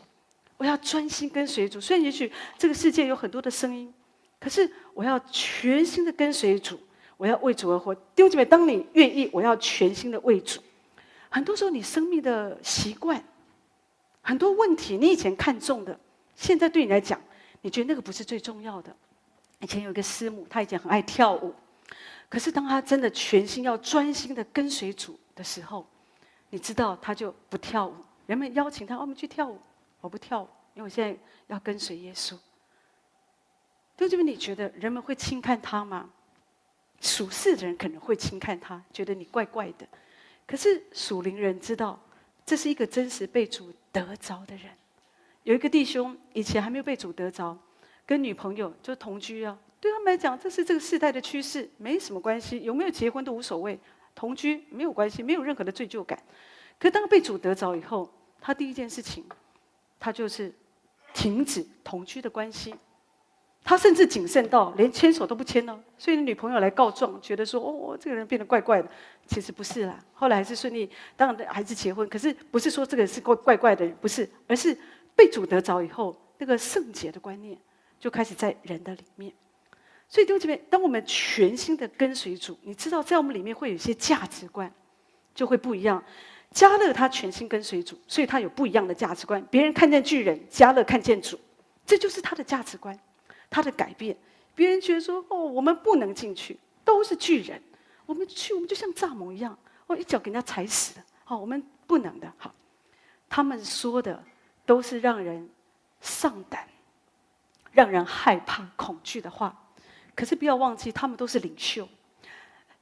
[0.57, 1.81] 我要专心跟随主。
[1.81, 3.93] 虽然也许这个世界有很多的声音，
[4.39, 6.79] 可是我要全心的跟随主。
[7.17, 7.93] 我要为主而活。
[7.93, 10.61] 弟兄姐妹，当你愿意，我要全心的为主。
[11.29, 13.21] 很多时候，你生命的习惯，
[14.21, 15.99] 很多问题，你以前看重的，
[16.37, 17.21] 现在对你来讲，
[17.63, 18.95] 你觉得那个不是最重要的。
[19.61, 21.55] 以前有一个师母，她以前很爱跳舞，
[22.29, 25.87] 可是当她真的全心要专心的跟随主的时候，
[26.51, 27.95] 你知道，她就不跳舞。
[28.27, 29.59] 人们邀请她，我们去跳舞，
[30.01, 32.37] 我不跳舞，因为我现在要跟随耶稣。
[33.97, 36.11] 就这边，你觉得人们会轻看他吗？
[37.01, 39.87] 属世的人可能会轻看他，觉得你怪怪的。
[40.47, 41.99] 可是属灵人知道，
[42.45, 44.71] 这是一个真实被主得着的人。
[45.45, 47.57] 有一个弟兄以前还没有被主得着，
[48.07, 49.59] 跟女朋友就同居啊。
[49.79, 53.79] 对他们来讲，这是这个世代的趋势，没什么关系，有没有结婚都无所谓。
[54.15, 56.19] 同居没有关系，没有任何的罪疚感。
[56.79, 59.25] 可当被主得着以后，他第一件事情，
[60.01, 60.51] 他就是
[61.13, 62.75] 停止同居的关系。
[63.63, 65.79] 他甚至谨慎到连牵手都不牵了。
[65.99, 68.89] 所以女朋友来告状，觉得说：“哦，这个人变得怪怪的。”
[69.27, 72.09] 其实不是啦，后来还是顺利，当然还是结婚。
[72.09, 74.77] 可是不是说这个人是怪怪怪的人，不是，而是
[75.17, 77.59] 被主得着以后，那个圣洁的观念
[77.99, 79.33] 就开始在人的里面。
[80.09, 84.73] 所以弟兄姐妹，当我们全心的跟随主，你知道，在我们里面会有一些价值观，
[85.35, 86.03] 就会不一样。
[86.53, 89.45] 加勒他全心跟随主，所以他有不一样的价值观。
[89.51, 91.39] 别人看见巨人，加勒看见主，
[91.85, 92.99] 这就是他的价值观，
[93.51, 94.17] 他的改变。
[94.55, 97.61] 别人觉得说：“哦，我们不能进去，都是巨人，
[98.07, 101.05] 我们去，我们就像蚱蜢一样，哦，一脚给人家踩死了。
[101.25, 102.55] 好，我们不能的。”好，
[103.29, 104.23] 他们说的
[104.65, 105.51] 都是让人
[106.01, 106.67] 上胆、
[107.77, 109.55] 让人害怕、恐惧的话。
[110.15, 111.87] 可是不要忘记，他们都是领袖。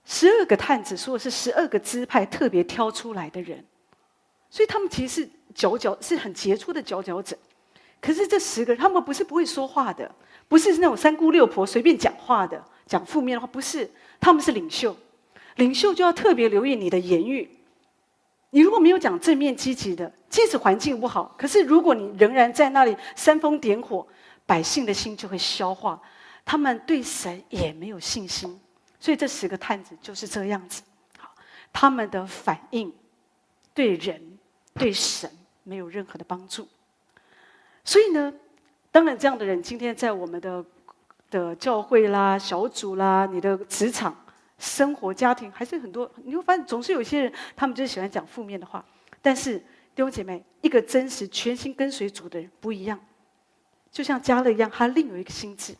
[0.04, 3.64] 十二个探子说的是十二个支派特别挑出来的人，
[4.48, 7.37] 所以他们其实是佼佼，是很杰出的佼佼者。
[8.00, 10.09] 可是这十个人，他们不是不会说话的，
[10.46, 13.90] 不是那种三姑六婆随便讲话的，讲负面的话，不是。
[14.20, 14.96] 他们是领袖，
[15.57, 17.50] 领袖就要特别留意你的言语。
[18.50, 24.07] 你如果没有讲正面积极的，即使环境不好，可是如果你仍然在那里煽风点火，
[24.46, 26.00] 百姓的心就会消化。
[26.44, 28.61] 他们对神也没有信心，
[29.00, 30.83] 所以这十个探子就是这样子。
[31.18, 31.35] 好，
[31.72, 32.92] 他们的反应
[33.72, 34.38] 对人、
[34.74, 35.30] 对神
[35.62, 36.68] 没有任何的帮助。
[37.83, 38.33] 所以呢，
[38.92, 40.62] 当然这样的人今天在我们的
[41.30, 44.14] 的教会啦、小组啦、你的职场、
[44.59, 46.11] 生活、家庭，还是很多。
[46.24, 48.85] 你会发现，总是有些人，他们就喜欢讲负面的话。
[49.22, 53.00] 但是弟兄姐妹，一个真实全心跟随主的人不一样，
[53.94, 55.72] 就像加勒一样，他另有一个心志。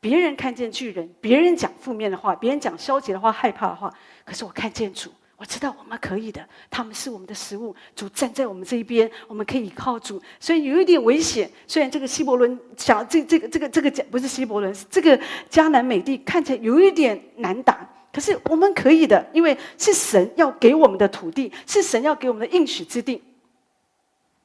[0.00, 6.46] 别人看见巨人，别人讲负面的话，别人讲消极的话、害怕的话，可是我看见主，我知道我们可以的。
[6.70, 10.22] 他们是我们的食物，主站在我们这一边，我们可以靠主。
[10.38, 15.18] 所以有一点危险，虽然这个希伯伦讲这这个这个这个讲不是希伯伦，这个
[15.50, 23.22] 迦南美地看起来有一点难打，可是我们可以的，因为是神要给我们的土地，是神要给我们的应许之地。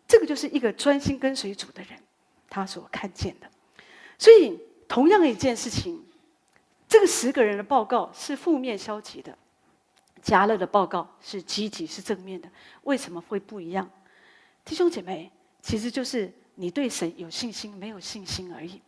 [0.08, 2.00] 这个就是一个专心跟随主的人，
[2.54, 3.48] 他所看见的，
[4.18, 4.60] 所以。
[4.86, 6.04] 同样一件事情，
[6.88, 9.36] 这个十个人的报告是负面消极的，
[10.22, 12.48] 加勒的报告是积极是正面的，
[12.84, 13.90] 为什么会不一样？
[14.64, 15.32] 弟兄姐妹，
[15.64, 18.80] 其实就是你对神有信心没有信心而已。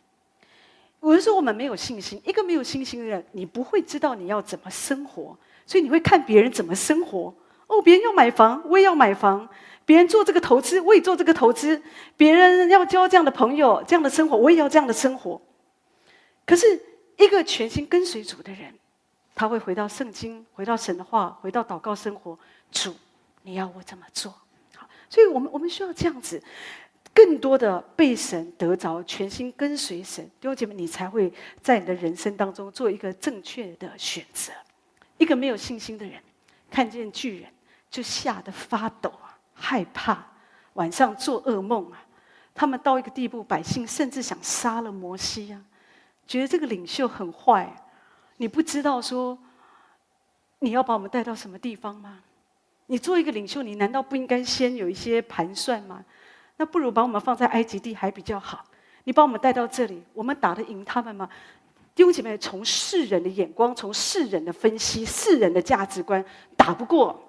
[1.00, 7.34] 有的时候我们没有信心，一个没有信心的人，你不会知道你要怎么生活，所以你会看别人怎么生活。
[7.66, 9.48] 哦，别人要买房，我也要买房；
[9.84, 11.80] 别人做这个投资，我也做这个投资；
[12.16, 15.40] 别人要交这样的朋友，这样的生活，我也要这样的生活。
[16.46, 16.80] 可是，
[17.16, 18.72] 一个全心跟随主的人，
[19.34, 22.38] 他会回到圣经，回到神的话，回到祷告生活。
[22.70, 22.94] 主，
[23.42, 24.32] 你要我怎么做？
[24.74, 26.42] 好，所以我们我们需要这样子。
[27.14, 34.52] 更多的被神得着，全心跟随神，弟兄姐妹，你才会在你的人生当中做一个正确的选择。
[35.16, 36.20] 一个没有信心的人，
[36.70, 37.48] 看见巨人
[37.90, 40.24] 就吓得发抖啊，害怕，
[40.74, 42.02] 晚上做噩梦啊。
[42.54, 45.60] 他们到一个地步，百姓甚至想杀了摩西啊，
[46.26, 47.70] 觉得这个领袖很坏。
[48.38, 49.38] 你不知道说，
[50.58, 52.20] 你要把我们带到什么地方吗？
[52.86, 56.04] 你做一个领袖，你难道不应该先有一些盘算吗？
[56.56, 58.64] 那不如把我们放在埃及地还比较好。
[59.04, 61.28] 你把我们带到这里，我们打得赢他们吗？
[61.94, 66.24] 弟兄姐妹，从世人的眼光，从世人的分析，世人的价值观，
[66.56, 67.22] 打不过。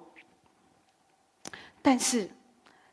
[1.82, 2.28] 但是，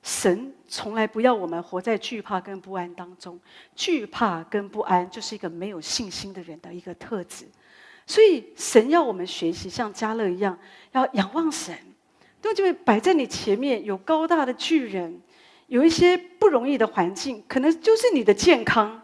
[0.03, 3.39] 神从来不要我们活在惧怕跟不安当中。
[3.75, 7.45] 惧怕跟不安，就是一个没有信心的人的一个特质。
[8.05, 10.57] 所以，神要我们学习像加勒一样，
[10.91, 11.75] 要仰望神。
[12.41, 15.21] 弟兄姐妹，摆在你前面有高大的巨人。
[15.67, 19.01] 有一些不容易的环境，可能就是你的健康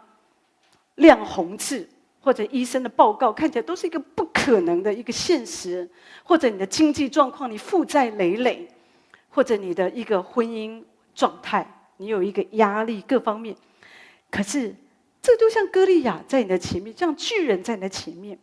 [0.94, 1.88] 亮红字，
[2.20, 5.90] 或者医生的报告看起来都是一个不可能的一个现实，
[6.22, 8.68] 或者你的经济状况，你负债累累，
[9.32, 11.66] 或者你的一个婚姻状态，
[11.96, 13.56] 你有一个压力各方面。
[14.30, 14.74] 可是
[15.20, 18.38] 这就像歌利亚在你的前面，像巨人在你的前面。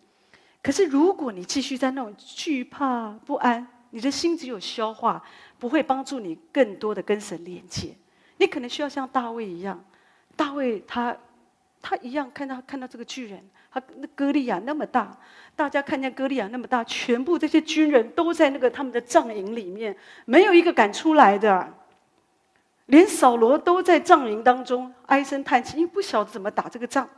[0.61, 5.23] 可是如果你继续在那种惧怕不安，你的心只有消化，
[5.57, 7.95] 不会帮助你更多的跟神连接。
[8.37, 9.83] 你可能需要像大卫一样，
[10.35, 11.15] 大卫他
[11.81, 15.17] 他一样看到看到这个巨人，他那歌利亚那么大，
[15.59, 19.93] 大家看见歌利亚那么大，全部这些军人都在那个他们的帐营里面，
[20.23, 21.73] 没有一个敢出来的，
[22.85, 27.09] 连扫罗都在帐营当中唉声叹气，因为不晓得怎么打这个仗。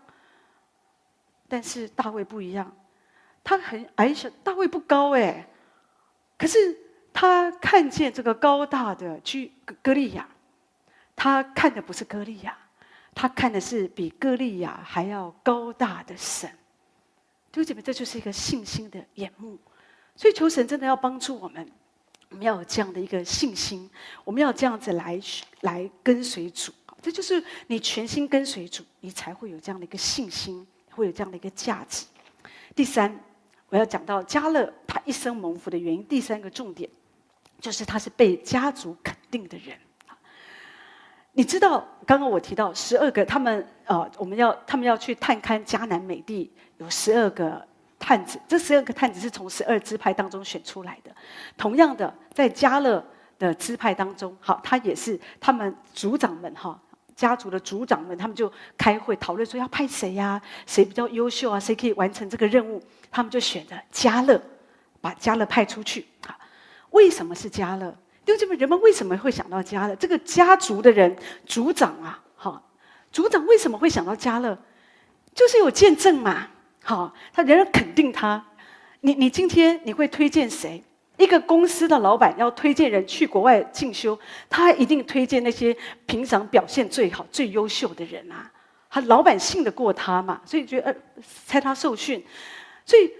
[1.47, 2.75] 但是大卫不一样，
[3.43, 5.47] 他很矮小，大卫不高哎，
[6.35, 6.75] 可是
[7.13, 9.51] 他看见这个高大的居
[9.83, 10.27] 歌利亚。
[11.15, 12.57] 他看的不是歌利亚，
[13.13, 16.49] 他看的是比歌利亚还要高大的神。
[17.51, 19.59] 弟兄姐妹，这就是一个信心的眼目。
[20.15, 21.69] 所以求神真的要帮助我们，
[22.29, 23.89] 我们要有这样的一个信心，
[24.23, 25.19] 我们要这样子来
[25.61, 26.71] 来跟随主。
[27.01, 32.05] 这就是你全心跟随主，你才会有这样的一个信心，会有这样的一个价值。
[32.75, 33.19] 第三，
[33.69, 36.05] 我要讲到迦勒他一生蒙福的原因。
[36.05, 36.89] 第三个重点
[37.59, 39.77] 就是他是被家族肯定的人。
[41.33, 47.65] 你知道，刚刚我提到十二个，他们呃，我们要他们要去探勘迦南美地，有十二个
[47.97, 51.15] 探子，这十二个探子是从十二支派当中选出来的。
[51.57, 53.01] 同样的，在加勒
[53.39, 56.77] 的支派当中，好，他也是他们族长们哈，
[57.15, 60.41] 家族的族长们，他们就开会讨论说要派谁呀、啊？
[60.67, 61.57] 谁比较优秀啊？
[61.57, 62.81] 谁可以完成这个任务？
[63.09, 64.41] 他们就选择加勒，
[64.99, 66.05] 把加勒派出去。
[66.27, 66.35] 好，
[66.89, 67.95] 为什么是加勒？
[68.25, 69.95] 因为这边人们为什么会想到家勒？
[69.95, 72.71] 这个家族的人，族长啊，好，
[73.11, 74.57] 族长为什么会想到家勒？
[75.33, 76.47] 就是有见证嘛，
[76.83, 78.45] 好，他人人肯定他。
[78.99, 80.83] 你你今天你会推荐谁？
[81.17, 84.17] 一个公司的老板要推荐人去国外进修，
[84.49, 88.51] 他一定推荐那些平常表现最好、最优秀的人啊。
[88.89, 90.95] 他老板信得过他嘛，所以觉得呃，
[91.45, 92.23] 猜他受训。
[92.85, 93.11] 所以，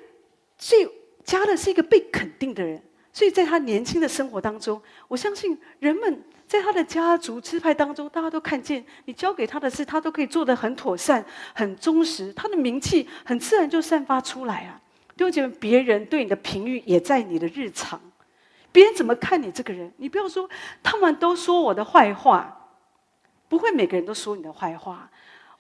[0.58, 0.88] 所以
[1.24, 2.82] 迦勒是一个被肯定的人。
[3.14, 14.80] 所以在他年轻的生活当中，我相信人们在他的家族支派当中，大家都看见你交给他的事，他都可以做得很妥善、很忠实，他的名气很自然就散发出来啊。
[15.18, 18.00] 弟兄姐妹，别人对你的评语也在你的日常，
[18.72, 19.92] 别人怎么看你这个人？
[19.98, 20.50] 你不要说
[20.82, 22.70] 他们都说我的坏话，
[23.50, 25.12] 不会每个人都说你的坏话。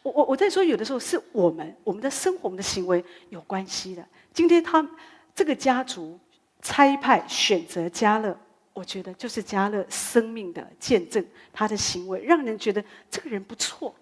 [0.03, 4.03] 我我我在说，有的时候是我们我们的生活、我们的行为有关系的。
[4.33, 4.87] 今天他
[5.35, 6.17] 这个家族。
[6.61, 8.37] 差派选择迦勒，
[8.73, 13.93] 我觉得就是迦勒生命的见证，他的行为让人觉得这个人不错。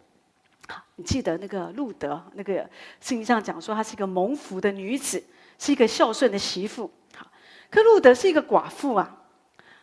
[0.67, 2.55] 好，你记得那个路德，那个
[3.01, 5.23] 圣经上讲说她是一个蒙福的女子，
[5.57, 6.91] 是一个孝顺的媳妇。
[7.15, 7.25] 好，
[7.71, 9.17] 可路德是一个寡妇啊。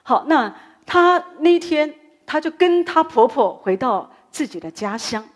[0.05, 1.93] 好，那她那天，
[2.25, 5.29] 她就跟她婆婆回到自己的家乡。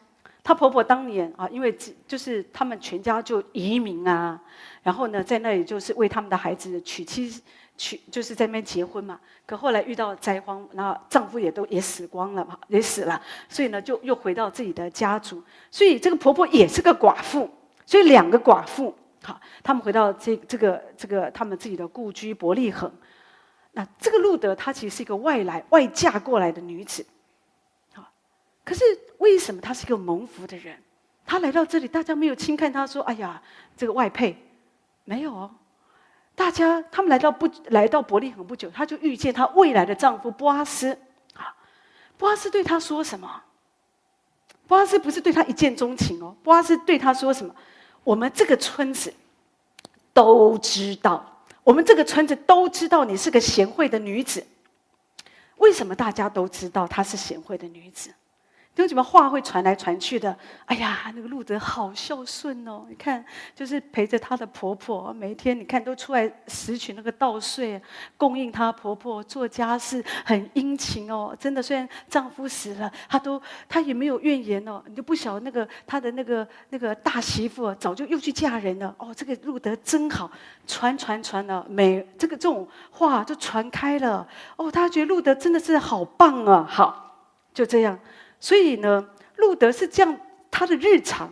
[0.51, 1.73] 她婆婆当年啊，因为
[2.09, 4.37] 就是他们全家就移民啊，
[4.83, 7.41] 然后呢，在那里就是为他们的孩子娶妻
[7.77, 9.21] 娶，就是在那边结婚嘛。
[9.47, 15.41] 可后来遇到灾荒，然后丈夫也都也死光了嘛，也死了，所以呢，就又回到自己的家族。
[15.71, 17.49] 所以这个婆婆也是个寡妇，
[17.87, 22.93] 所以两个寡妇，好，他们回到这这个这个他们自己的故居伯利恒。
[23.71, 27.07] 那这个路德她其实是一个外来外嫁过来的女子。
[27.95, 28.11] 好
[28.65, 28.83] 可是
[29.21, 30.77] 为什么他是一个蒙福的人？
[31.25, 33.41] 他来到这里，大家没有轻看他，说：“哎呀，
[33.77, 34.37] 这个外配。”
[35.05, 35.51] 没有哦，
[36.35, 40.93] 大家他们来到不来到伯利恒不久，他就遇见他未来的丈夫波阿斯。
[41.35, 41.55] 啊，
[42.17, 43.43] 波阿斯对他说什么？
[44.67, 47.55] 波阿斯不是对他一见钟情哦，波阿斯对他说什么？
[48.05, 49.13] 我们这个村子
[50.13, 54.47] 都知道，我们这个村子都知道你是个贤惠的女子。
[55.57, 58.11] 为什么大家都知道她是贤惠的女子？
[58.81, 60.35] 为什么话会传来传去的？
[60.65, 62.87] 哎呀，那个路德好孝顺哦！
[62.89, 67.81] 你看，就是陪着她的婆婆，每一天你看都出来拾取那个稻穗，
[68.17, 71.37] 供应她婆婆做家事，很殷勤哦。
[71.39, 74.83] 真的，虽然丈夫死了，她都她也没有怨言哦。
[74.87, 79.15] 你就不晓得那个她的那个那个大媳妇早就又去嫁人了哦。
[79.15, 80.31] 这个路德真好，
[80.67, 84.71] 传传传了，每这个这种话就传开了哦。
[84.71, 86.67] 她觉得路德真的是好棒啊！
[86.69, 87.99] 好，就这样。
[88.41, 90.19] 所以呢，路德是这样，
[90.51, 91.31] 他的日常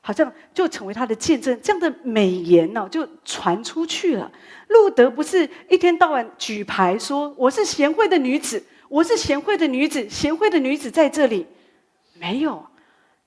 [0.00, 4.32] 好像就成为他的见证，这样的美言呢、哦、就传出去了。
[4.68, 11.46] 路德不是一天到晚举牌说我是贤惠的女子，我是贤惠的女子，贤惠的女子在这里，
[12.14, 12.66] 没有，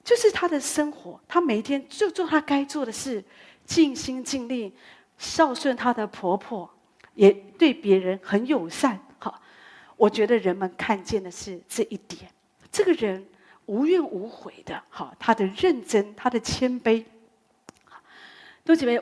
[0.04, 3.24] 就是他的生活，他每天就做他该做的事，
[3.66, 4.74] 尽心尽力
[5.20, 6.68] 孝顺他的婆婆，
[7.14, 9.00] 也对别人很友善。
[9.20, 9.40] 好，
[9.96, 12.32] 我觉得人们看见的是这一点。
[12.72, 13.26] 这个人
[13.66, 17.04] 无怨无悔的，好，他的认真，他的谦卑，
[18.64, 19.02] 都姐妹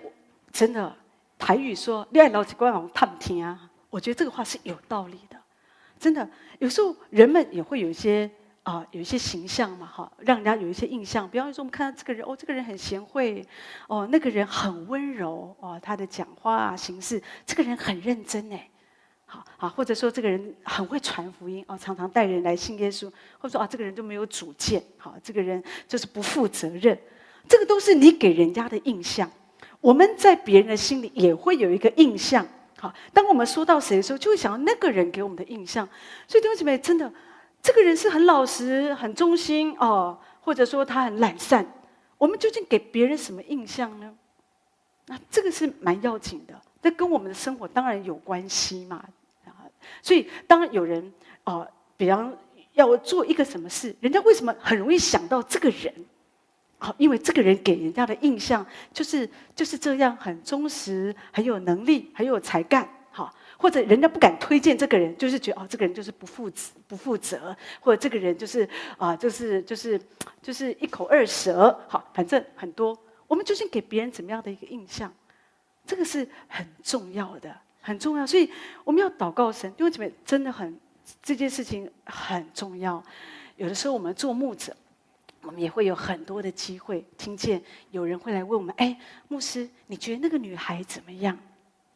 [0.51, 0.95] 真的
[1.37, 5.37] 台语说“恋爱老几关王探听啊”，我觉得这个话是有道理的。
[5.99, 6.27] 真的，
[6.59, 8.29] 有时候人们也会有一些
[8.63, 11.27] 啊、有一些形象嘛，哈，让人家有一些印象。
[11.29, 13.43] 比方说，我们看到这个人，哦，这个人很贤惠，
[13.87, 18.69] 哦，那个人很温柔，哦，他的讲话啊、行事，这个人很认真，哎。
[19.31, 26.97] 好啊，或者说这个人很会传福音哦，常常带人来信耶稣，或者说啊，这个人就没有主见，好，这个人就是不负责任，
[27.47, 29.29] 这个都是你给人家的印象。
[29.81, 32.43] 我们在别人的心里也会有一个印象，
[32.79, 35.87] 好，当我们说到谁的时候，就会想到那个人给我们的印象。
[36.27, 37.13] 所以弟兄姐妹，真的，
[37.61, 41.65] 这个人是很老实、很忠心哦，或者说他很懒散，
[42.17, 44.11] 我们究竟给别人什么印象呢？
[45.05, 49.03] 那这个是蛮要紧的，这跟我们的生活当然有关系嘛。
[50.01, 51.11] 所以，当有人
[51.43, 52.35] 哦、比方
[52.73, 55.93] 要做一个什么事，人家为什么很容易想到这个人？
[56.77, 62.87] 好，因为这个人给人家的印象就是就是这样，很忠实，很有能力，很有才干。
[63.11, 69.99] 好，或者人家不敢推荐这个人，就是觉得哦，这个人就是不负责、不负责，或者这个人就是啊、就是就是
[70.41, 71.77] 就是一口二舌。
[71.87, 72.97] 好，反正很多，
[73.27, 75.11] 我们究竟给别人怎么样的一个印象？
[75.85, 77.53] 这个是很重要的。
[77.89, 78.47] 很重要，所以
[78.83, 80.79] 我们要祷告神，因为这边真的很
[81.23, 83.03] 这件事情很重要。
[83.57, 84.75] 有的时候我们做牧者，
[85.41, 88.95] 我们也会有很多的机会听见有人会来问我们：“哎，
[89.27, 91.35] 牧师，你觉得那个女孩怎么样？”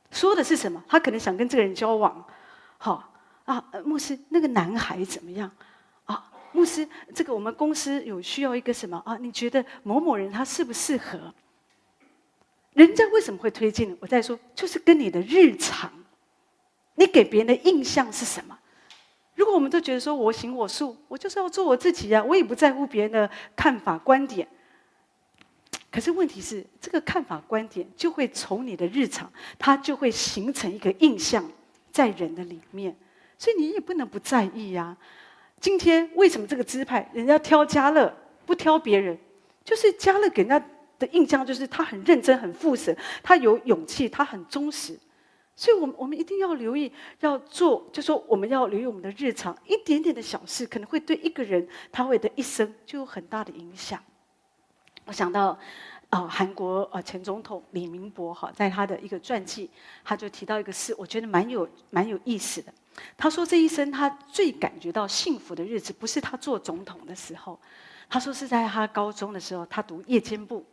[0.10, 0.84] 说的是什么？
[0.88, 2.26] 他可能想跟这个人交往。
[2.80, 3.14] 好
[3.46, 5.50] 啊，牧师，那个男孩怎么样？
[6.06, 9.16] 啊，牧师，这个我们公司有需要一个什么啊？
[9.18, 11.34] 你觉得某某人他适不适合？
[12.74, 13.96] 人家为什么会推荐你？
[14.00, 15.92] 我再说，就是跟你的日常，
[16.96, 18.58] 你给别人的印象是什么？
[19.36, 24.48] 如果我们都觉得说我行我素，我就是要做我自己呀，我也不在乎别人的看法观点。
[25.92, 31.48] 可是问题是，这个看法观点就会从你的日常，它就会形成一个印象
[31.92, 32.96] 在人的里面，
[33.38, 34.98] 所以你也不能不在意呀。
[35.60, 38.12] 今天为什么这个支派人家挑迦勒
[38.48, 39.18] 不挑别人？
[39.64, 40.66] 就是迦勒给人家。
[41.04, 44.98] 的印象就是他很认真、很负责，他有勇气，他很忠实，
[45.56, 54.02] 所以，我们我们一定要留意，要做，就说我们要留意我们的日常，一点点的小事，可能会对一个人他会的一生就有很大的影响。
[55.06, 55.60] 我想到
[56.10, 59.70] 啊、韩国啊前总统李明博哈，在他的一个传记，
[60.04, 62.74] 他就提到一个事，我觉得蛮有蛮有意思的。
[63.18, 67.60] 他说这一生他最感觉到幸福的日子，不是他做总统的时候，
[68.10, 70.64] 他说是在他高中的时候，他读夜间部。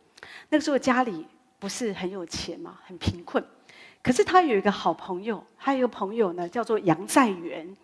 [0.49, 1.25] 那个时候家里
[1.59, 3.43] 不是很有钱嘛，很贫困。
[4.03, 7.75] 可是他有一个好朋友，他有一个朋友呢，叫做杨在元。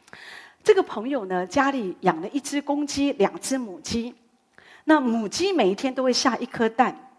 [0.63, 4.15] 这个朋友呢，家里养了一只公鸡，两只母鸡。
[4.85, 7.11] 那母鸡每一天都会下一颗蛋。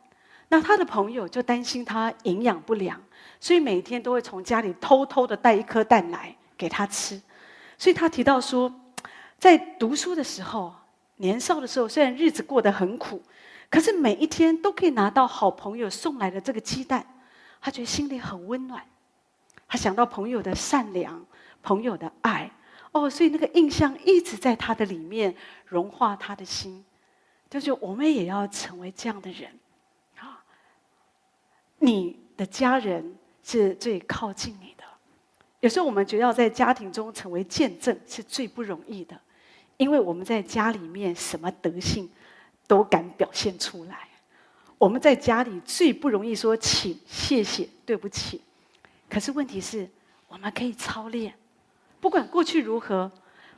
[0.48, 3.00] 那他的朋友就担心他营养不良，
[3.38, 7.20] 所以每天都会从家里偷偷的带一颗蛋来给他吃。
[7.76, 8.72] 所以他提到说，
[9.38, 10.74] 在读书的时候，
[11.16, 13.22] 年少的时候，虽然日子过得很苦。
[13.70, 17.06] 可是每一天都可以拿到好朋友送来的这个鸡蛋，
[17.60, 18.82] 他觉得心里很温暖。
[19.66, 21.22] 他想到朋友的善良，
[21.62, 22.50] 朋友的爱，
[22.92, 25.34] 哦，所以那个印象一直在他的里面
[25.66, 26.82] 融化他的心。
[27.50, 29.50] 就是我们也要成为这样的人，
[30.18, 30.42] 啊，
[31.78, 34.84] 你的家人是最靠近你的。
[35.60, 39.20] 有时候我们觉得要在家庭中成为见证是最不容易的，
[39.76, 42.08] 因为我们在家里面什么德性？
[42.68, 44.06] 都敢表现出来。
[44.78, 48.40] 我们在家里最不容易说请、谢谢、对不起，
[49.10, 49.90] 可是问题是，
[50.28, 51.34] 我们可以操练。
[51.98, 53.10] 不管过去如何，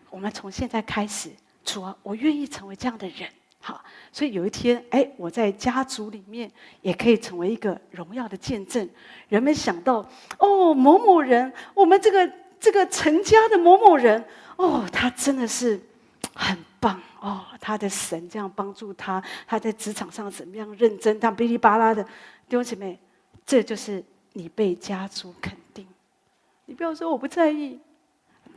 [0.08, 1.30] 我们从现在开始，
[1.62, 3.28] 主啊，我愿意成为这样的人。
[3.62, 6.50] 好，所以有一天，哎，我在家族里面
[6.80, 8.88] 也可以成为一个荣耀的见证。
[9.28, 9.96] 人们想到，
[10.38, 14.24] 哦，某某人，我们这个这个成家的某某人，
[14.56, 15.78] 哦，他真的是
[16.34, 22.02] 很棒哦，他的神这样帮助他，他在职场上怎么样认真，他噼里啪啦的。
[22.02, 22.98] 弟兄姐妹，
[23.44, 25.86] 这就是你被家族肯定。
[26.66, 27.78] 你不要说我不在意，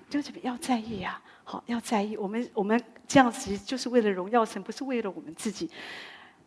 [0.09, 1.21] 弟兄姐妹要在意、啊。
[1.45, 5.69] 好，要在意我们，我们这样子就是为了荣耀神，不是为了我们自己。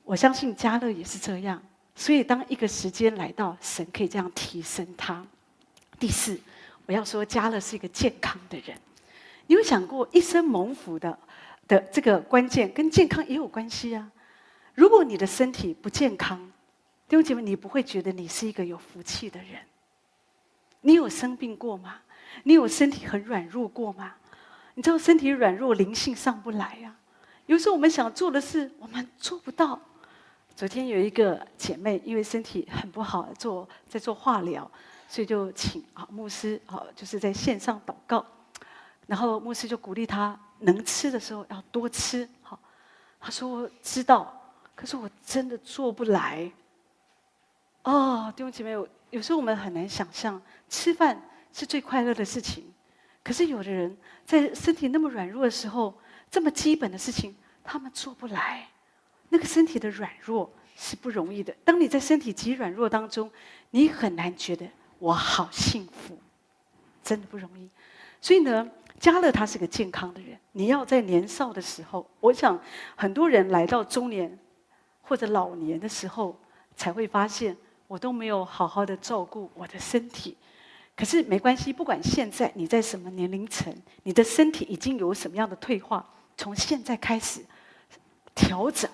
[0.04, 1.62] 我相信迦勒也是这样，
[1.94, 5.22] 所以当一个时间来到，神可以这样提升他。
[5.98, 6.40] 第四，
[6.86, 8.74] 我要说迦勒是一个健康的人。
[9.46, 11.18] 你有想过，一生蒙福的
[11.68, 14.10] 的这个关键跟健康也有关系啊？
[14.74, 16.38] 如果你的身体不健康，
[17.08, 19.60] 弟兄姐妹，你不会觉得你是一个有福气的人。
[20.82, 22.00] 你有生病过吗？
[22.42, 24.14] 你有身体很软弱过吗？
[24.74, 27.00] 你知道身体软弱，灵性上不来呀、啊。
[27.46, 29.80] 有时候我们想做的事，我们做不到。
[30.54, 34.70] 昨天有一个姐妹，因为身体很不好，做在做化疗，
[35.08, 38.24] 所以就请啊牧师啊，就是在线上祷告。
[39.06, 42.28] 然后牧师就鼓励他，能吃的时候要多吃。
[42.42, 42.58] 好，
[43.20, 46.50] 他说我知道，可是我真的做不来。
[47.82, 52.64] 哦，弟兄姐妹，有有时候我们很难想象，吃饭是最快乐的事情。
[53.22, 55.94] 可是有的人在身体那么软弱的时候，
[56.30, 58.68] 这么基本的事情他们做不来。
[59.28, 61.52] 那个身体的软弱是不容易的。
[61.64, 63.30] 当你在身体极软弱当中，
[63.70, 66.18] 你很难觉得我好幸福，
[67.02, 67.68] 真的不容易。
[68.20, 68.68] 所以呢，
[68.98, 70.38] 加勒他是个健康的人。
[70.52, 72.58] 你要在年少的时候，我想
[72.96, 74.38] 很多人来到中年
[75.02, 76.38] 或者老年的时候，
[76.74, 80.36] 才会发现我都没有好好的照顾我的身体。
[80.96, 83.74] 可是没关系，不管现在你在什么年龄层，
[84.04, 87.44] 你的身体已经有什么样的退化，从现在开始
[88.34, 88.90] 调整。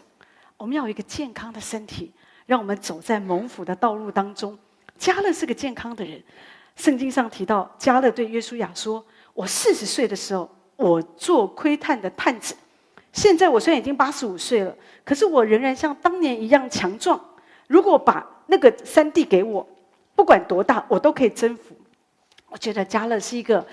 [0.56, 2.12] 我们要有一个健康的身体，
[2.46, 4.58] 让我们走在蒙福的道路当中。
[4.98, 6.22] 加勒是个健康的人，
[6.74, 9.04] 圣经上提到，加勒对约书亚说
[9.34, 12.54] ：“我四十岁的时候，我做窥探的探子；
[13.12, 17.20] 现在我虽然已经八十五岁了，可是我仍然像当年一样强壮。
[17.66, 19.66] 如果把那个山地给我，
[20.14, 21.74] 不管多大，我都可以征服。”
[22.50, 23.66] 我觉得迦勒是一个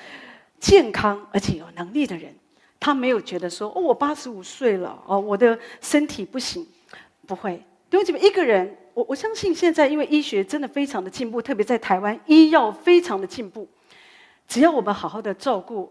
[0.57, 2.33] 健康而且有能力的人，
[2.79, 6.65] 他没有觉得说哦，我八十五岁了哦，我的身体不行，
[7.27, 7.61] 不会。
[7.89, 13.67] 弟兄姐妹，一个人，我我相信现在因为医学真的非常的进步，特别在台湾医药非常的进步，
[14.49, 15.89] 只要我们好好的照顾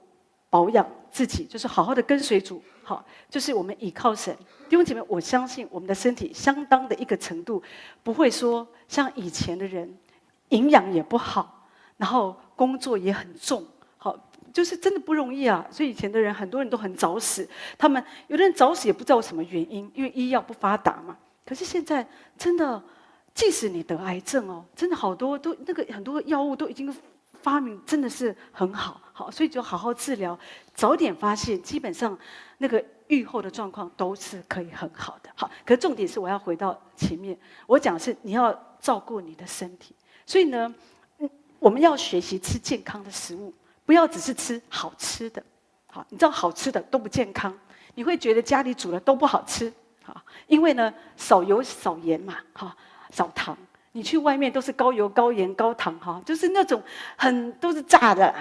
[0.50, 4.36] 保养自己，就是好好的跟随主，好，就是我们倚靠神。
[4.68, 7.62] 弟兄姐妹，我相信我们的身体相当的一个程度，
[8.02, 9.96] 不会说像以前的人
[10.48, 11.54] 营养也不好。
[11.96, 13.64] 然后工作也很重，
[13.96, 14.16] 好，
[14.52, 15.66] 就是真的不容易啊。
[15.68, 21.16] 所以以前的人很多人都很早死，他们有的人早死也不知道什么原因，因为医药不发达嘛。
[21.44, 22.06] 可是现在
[22.36, 22.80] 真的，
[23.34, 26.94] 即使你得癌症哦，真的好多都那个很多药物都已经
[27.42, 30.38] 发明，真的是很好，好，所以就好好治疗，
[30.74, 32.18] 早点发现，基本上
[32.58, 35.30] 那个愈后的状况都是可以很好的。
[35.34, 39.94] 好，可是重点是我要回到前面，我讲的是你要照顾你的身体，
[40.26, 40.74] 所以呢。
[41.60, 43.52] 我们要学习吃健康的食物，
[43.84, 45.42] 不要只是吃好吃的。
[45.88, 47.52] 好，你知道好吃的都不健康，
[47.96, 49.72] 你会觉得家里煮的都不好吃。
[50.04, 52.76] 好，因为呢，少油少盐嘛，哈，
[53.10, 53.58] 少糖。
[53.98, 56.80] 你去外面都是高油高盐高糖，哈，就是那种
[57.16, 58.32] 很都是炸的。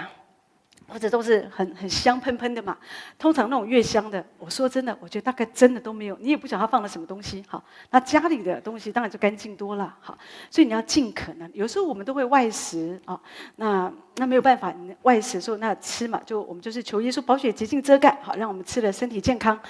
[0.90, 2.74] 或者都是很很香喷喷的嘛，
[3.18, 7.44] 通常那种越香的，我说真的，我觉得大概真的都没有，你也不晓得他放了什么东西。
[7.46, 9.94] 好，那家里的东西当然就干净多了。
[10.00, 10.16] 好，
[10.50, 13.20] 所以你要尽可能，有时候我们都会外食啊，
[13.56, 19.60] 那那没有办法，外食的时候那吃嘛，就我们就是求耶稣保血洁净遮盖，好，让我们吃了身体健康。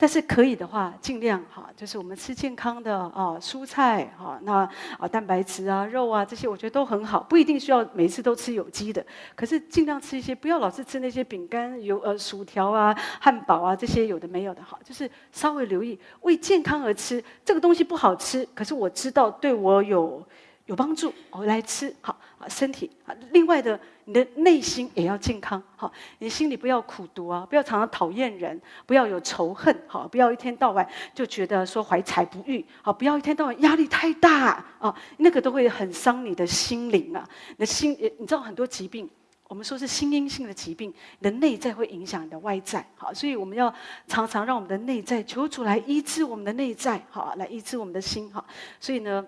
[0.00, 4.66] 但是可以的话，尽量哈，就是我们吃健康的啊，蔬菜哈，那
[4.98, 9.04] 啊蛋白质啊、肉啊这些，我觉得都很好，不一定需要每次都吃有机的，
[9.36, 20.26] 可是尽量吃一些，不要老是吃那些饼干、油呃薯条啊、汉堡啊这些有的没有的哈，就是稍微留意为健康而吃，这个东西不好吃，可是我知道对我有
[20.64, 22.18] 有帮助，我来吃好。
[22.40, 25.62] 啊，身体啊，另外的，你的内心也要健康。
[25.76, 29.76] 好，你心里不要苦毒啊，不要常常讨厌人，不要有仇恨。
[29.86, 32.64] 好，不要一天到晚就觉得说怀才不遇。
[32.80, 37.28] 好，不要一天到晚压力太大啊，那个都会很伤你的心灵啊。
[37.50, 39.06] 你的心，你知道很多疾病，
[39.46, 43.70] 我们说是心因性的疾病，你的内在会影响你的外在，好，所以我们要
[44.06, 48.42] 常常让我们的内在求主来医治我们的内在，好，来医治我们的心，好，
[48.78, 49.22] 所以呢，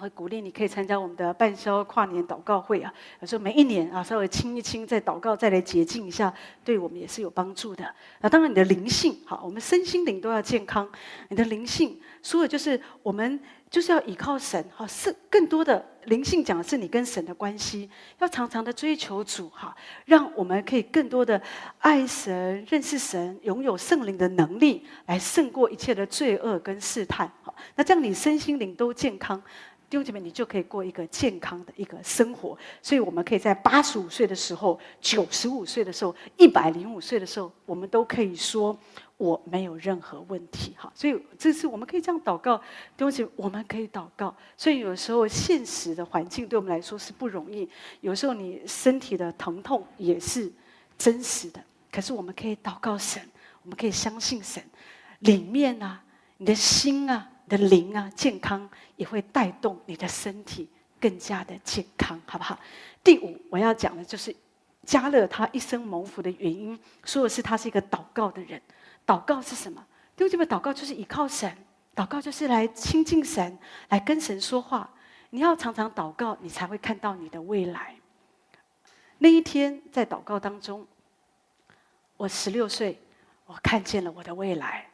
[0.00, 6.34] 会鼓励你可以参加我们的半宵跨年祷告会啊，有时候每一年啊，稍微清一清，再祷告，再来洁净一下，
[6.64, 7.94] 对我们也是有帮助的。
[8.20, 10.90] 那当然，你的灵性，好，我们身心灵都要健康，
[11.28, 13.40] 你的灵性，说的就是我们。
[13.70, 17.90] 就是要依靠神，哈，是更多的灵性讲的是你跟神的关系，
[18.20, 19.74] 要常常的追求主，哈，
[20.04, 21.42] 让我们可以更多的
[21.80, 29.42] 爱神、认识神，拥有圣灵的能力，来胜过一切的罪恶跟试探，好，那这样你身心灵都健康，
[29.88, 32.56] 弟兄姐妹，你就可以过一个健康的一个生活。
[32.82, 38.76] 所以，我们可以在八十五岁的时候、九十五岁的时候、一百零五岁的时候，我们都可以说。
[39.16, 44.34] 我没有任何问题，哈，所以这次我们可以这样祷告，弟兄姐妹，我们可以祷告。
[44.56, 47.66] 所以有时候现实的环境对我们来说是不容易，
[48.00, 50.52] 有时候你身体的疼痛也是
[50.98, 51.62] 真实的。
[51.92, 53.22] 可是我们可以祷告神，
[53.62, 54.60] 我们可以相信神，
[55.20, 56.02] 里面啊，
[56.38, 60.68] 你的心啊，你的灵啊，健康也会带动你的身体
[61.00, 62.58] 更加的健康，好不好？
[63.02, 64.34] 第五，我要讲的就是
[64.84, 68.60] 加勒他一生蒙福的原因，说的是他是一个祷告的人。
[69.06, 69.86] 祷告是什么？
[70.16, 71.54] 弟兄姐妹，祷告就是依靠神，
[71.94, 73.58] 祷告就是来亲近神，
[73.90, 74.88] 来跟神说话。
[75.28, 77.96] 你要常常祷告，你才会看到你的未来。
[79.18, 80.86] 那一天在祷告当中，
[82.16, 82.98] 我十六岁，
[83.44, 84.88] 我看见了我的未来。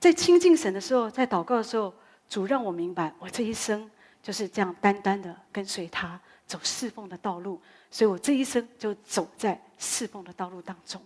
[0.00, 1.92] 在亲近神的时候，在祷告的时候，
[2.28, 3.90] 主让我明白，我这一生
[4.22, 7.60] 就是这样单单的跟随他，走侍奉的道路。
[7.90, 11.00] 所以我这一生就走在侍奉的道路当中。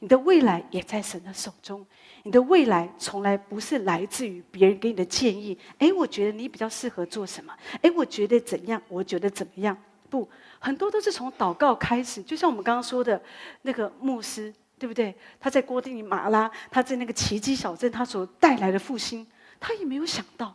[0.00, 1.86] 你的未来也在神的手中。
[2.24, 5.56] 你的未来从来不是来自于别人给你的建议。
[5.78, 7.56] 诶，我觉得你比较适合做什么？
[7.82, 8.82] 诶，我觉得怎样？
[8.88, 9.76] 我觉得怎么样？
[10.10, 10.28] 不，
[10.58, 12.22] 很多都是从祷告开始。
[12.22, 13.20] 就像我们刚刚说的
[13.62, 14.52] 那个牧师，
[14.82, 15.14] 对不对？
[15.38, 19.24] 他在瓜地马拉，他在那个奇迹小镇，他所带来的复兴，
[19.60, 20.52] 他也没有想到。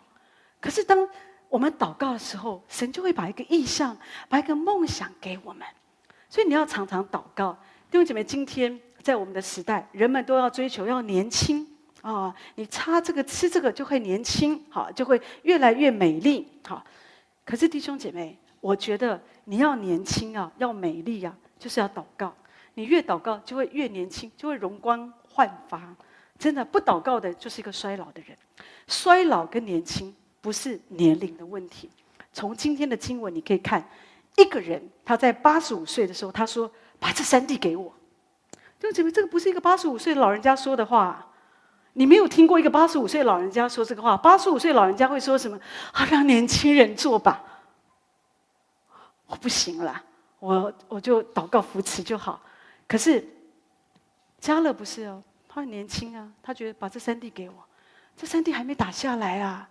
[0.60, 1.08] 可是当
[1.48, 3.98] 我们祷告的时候，神就会把一个意象，
[4.28, 5.66] 把一个梦想给我们。
[6.28, 7.58] 所以你要常常祷告，
[7.90, 8.78] 弟兄姐妹，今天。
[9.04, 11.66] 在我们的时代，人们都要追求要年轻
[12.02, 12.36] 啊！
[12.56, 16.84] 你擦这个吃这个就会年轻，好，就会越来越美丽，好。
[17.46, 22.36] 可是弟兄姐妹，我觉得你要年轻啊，要美丽啊，就是要祷告。
[22.78, 25.82] 你越祷告，就会越年轻，就会容光焕发。
[26.38, 28.38] 真的，不祷告的就是一个衰老的人。
[28.86, 31.90] 衰老跟年轻不是年龄的问题。
[32.32, 33.84] 从今天的经文你可以看，
[34.36, 36.72] 一个人他在八十五岁的时候，他说
[37.02, 37.92] ：“把这山地给我。”
[38.80, 41.32] 就姐妹，这个不是一个八十五岁的老人家说的话。
[41.94, 44.16] 你没有听过一个八十五岁老人家说这个话？
[44.16, 45.60] 八十五岁老人家会说什么？
[45.94, 47.44] 啊，让年轻人做吧。
[49.26, 50.04] 我不行了，
[50.38, 52.40] 我我就祷告扶持就好。
[52.88, 53.24] 可是
[54.40, 57.56] 加勒不是哦，他很年轻啊，他觉得把这三地给我，
[58.16, 59.70] 这三地还没打下来啊。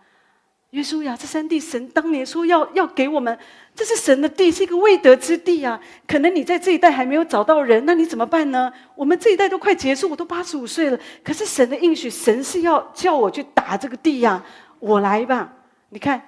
[0.70, 3.38] 约书亚，这三地神当年说要要给我们，
[3.74, 5.80] 这是神的地，是一个未得之地啊。
[6.06, 8.70] 可能你在这一代还没有找到人，那你怎么办呢？
[8.96, 10.98] 我们这一代都快结束，我都八十五岁了。
[11.22, 14.44] 可是神的应许，神是要叫我去打这个地呀，
[14.80, 15.50] 我来吧。
[15.90, 16.20] 你看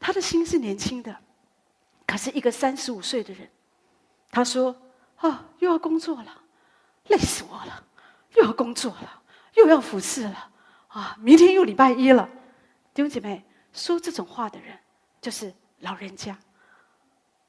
[0.00, 1.16] 他的心是年轻的，
[2.04, 3.48] 可是一个三十五岁的人，
[4.30, 4.74] 他说
[5.16, 6.42] ：“啊，又要工作了，
[7.08, 7.82] 累死我了，
[8.36, 9.22] 又要工作了，
[9.54, 10.50] 又要服侍了
[10.88, 12.28] 啊，明天又礼拜一了。”
[12.94, 13.44] 弟兄姐妹。
[13.76, 14.78] 说这种话的人，
[15.20, 16.38] 就是老人家。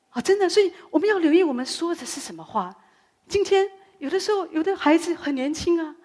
[0.09, 2.73] 啊，真的，所以我们要留意我们说的是什么话。
[3.27, 5.95] 今天有的时候，有的孩子很年轻啊，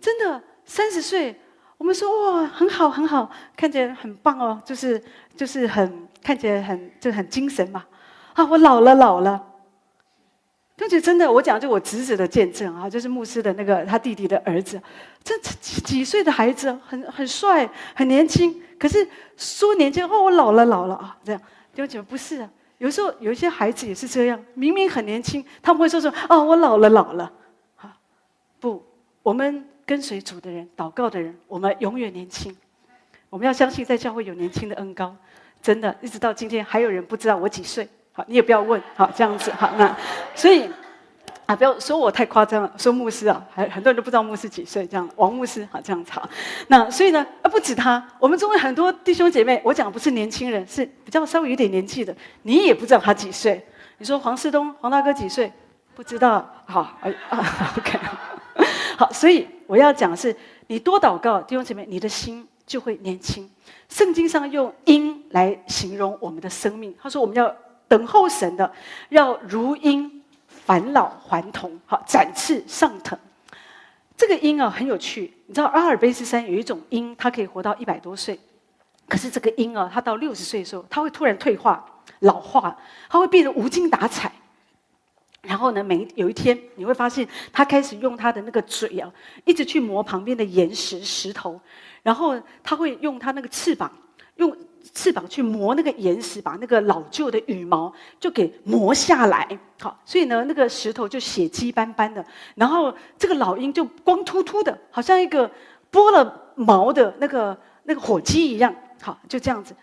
[0.00, 1.40] 真的三十岁，
[1.78, 5.00] 我们说哇，很好很好，看起来很棒哦，就是
[5.36, 7.86] 就是很看起来很就很精神嘛。
[8.34, 9.49] 啊，我老了老了。
[10.80, 14.80] 而且真的，我讲就我侄子的见证啊，就是牧师的那个他弟弟的儿子，
[15.22, 18.62] 这几几岁的孩子，很很帅，很年轻。
[18.78, 19.06] 可是
[19.36, 21.40] 说年轻哦，我老了老了啊，这样
[21.74, 22.50] 就觉得不是啊。
[22.78, 27.30] 有时候有一些孩子也是这样，明明很年轻，他们会说说哦，我老了老了。
[27.76, 27.94] 啊，
[28.58, 28.82] 不，
[29.22, 32.56] 我们跟随主的人，祷告的人，我们永远年轻。
[33.28, 35.14] 我们要相信，在教会有年轻的恩膏，
[35.62, 37.86] 真的，一直到今天还有人不知道我几岁。
[38.12, 39.96] 好，你也不要问，好这样子，好那，
[40.34, 40.68] 所以
[41.46, 46.28] 啊，不要说我太夸张了，说牧师啊，还很多人都不知道牧师几岁，这样王牧师，好这样子好，
[46.68, 53.64] 那所以呢，啊不止他，我们中间很多弟兄姐妹，我讲不是年轻人，是比较稍微有点年纪的，你也不知道他几岁。
[53.98, 55.52] 你说黄世东，黄大哥几岁？
[55.94, 57.98] 不知道，好，哎啊，OK，
[58.96, 60.34] 好，所以我要讲的是，
[60.68, 63.50] 你多祷告，弟兄姐妹，你的心就会年轻。
[63.88, 67.54] 圣经上用鹰来形容我们的生命，他说我们要。
[67.90, 68.72] 等候神的，
[69.08, 73.18] 要如鹰返老还童，好，展翅上腾。
[74.16, 78.38] 这个鹰啊很有趣，你知道阿尔卑斯山有一种鹰，它可以活到一百多岁。
[79.08, 81.84] 可是这个鹰啊，它到六十岁的时候，它会突然退化、
[82.20, 82.78] 老化，
[83.08, 84.30] 它会变得无精打采。
[85.42, 89.12] 然后呢，每有一天你会发现，它开始用它的那个嘴啊，
[89.44, 91.60] 一直去磨旁边的岩石、石头，
[92.04, 93.90] 然后它会用它那个翅膀，
[94.36, 94.56] 用
[94.92, 99.46] 翅膀去磨那个岩石，把那个老旧的羽毛就给磨下来。
[99.80, 102.24] 好，所以呢，那个石头就血迹斑斑的，
[102.54, 105.50] 然后这个老鹰就光秃秃的，好像一个
[105.90, 108.74] 剥了毛的那个那个火鸡一样。
[109.00, 109.74] 好，就这样子。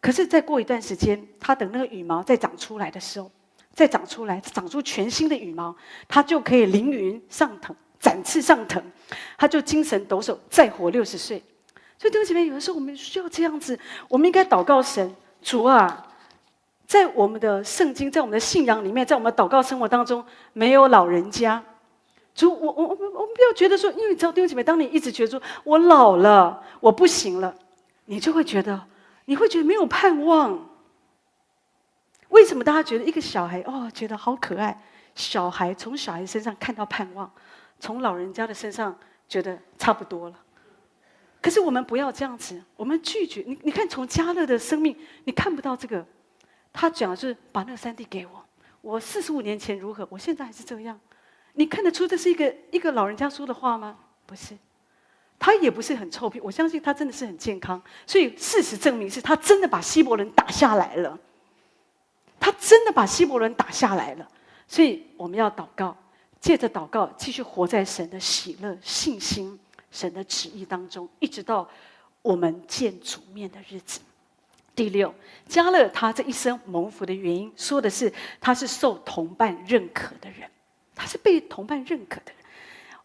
[0.00, 3.30] 可是再过一段时间，它等那个羽毛再长出来的时候。
[3.72, 5.76] 再长出来，长出全新的羽毛，
[6.08, 8.82] 它就可以凌云上腾，展翅上腾，
[9.36, 11.42] 它就精神抖擞，再活六十岁。
[11.98, 13.78] 所以弟兄姐妹，有的时候我们需要这样子，
[14.08, 16.06] 我们应该祷告神，主啊，
[16.86, 21.62] 在我们的圣经，在我们的信仰里面，在我们的祷告生活当中，没有老人家。
[22.34, 27.54] 主，我我我我们不要觉得说，因为你知道弟兄姐妹，当你一直觉得说我老了，我不行了，
[28.04, 28.78] 你就会觉得，
[29.24, 30.68] 你会觉得没有盼望。
[32.28, 34.82] 为什么大家觉得一个小孩哦，觉得好可爱？
[35.14, 37.30] 小孩从小孩身上看到盼望，
[37.80, 38.94] 从老人家的身上
[39.26, 40.36] 觉得差不多了。
[41.46, 43.40] 可是我们不要这样子，我们拒绝。
[43.46, 46.04] 你你看，从加勒的生命，你看不到这个。
[46.72, 48.44] 他讲的是把那个山地给我，
[48.80, 50.98] 我四十五年前如何，我现在还是这样。
[51.52, 53.96] 你看得出这是一个一个老人家说的话吗？
[54.26, 54.58] 不是，
[55.38, 56.40] 他也不是很臭屁。
[56.40, 57.80] 我相信他真的是很健康。
[58.08, 61.16] 所以事实证明是他真的把希伯伦打下来了。
[62.40, 64.28] 他真的把希伯伦打下来了，
[64.66, 65.96] 所以我们要祷告，
[66.40, 69.56] 借着祷告继续活在神的喜乐、信心、
[69.90, 71.68] 神的旨意当中，一直到
[72.22, 74.00] 我们见主面的日子。
[74.74, 75.14] 第六，
[75.48, 80.50] 加勒他这一生蒙福的原因，说的是他是受同伴认可的人，
[80.94, 82.36] 他是被同伴认可的人。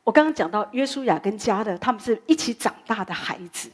[0.03, 3.71] 我刚刚讲到约书亚跟加勒，他们是一起长大的孩子，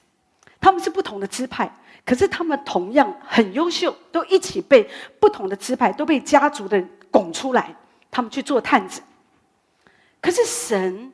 [0.59, 1.73] 他们是不同的支派。
[2.05, 4.89] 可是他们同样很优秀，都一起被
[5.19, 6.81] 不同的支派都被家族的
[7.11, 7.75] 拱出来，
[8.09, 9.01] 他们去做探子。
[10.21, 11.11] 可是神，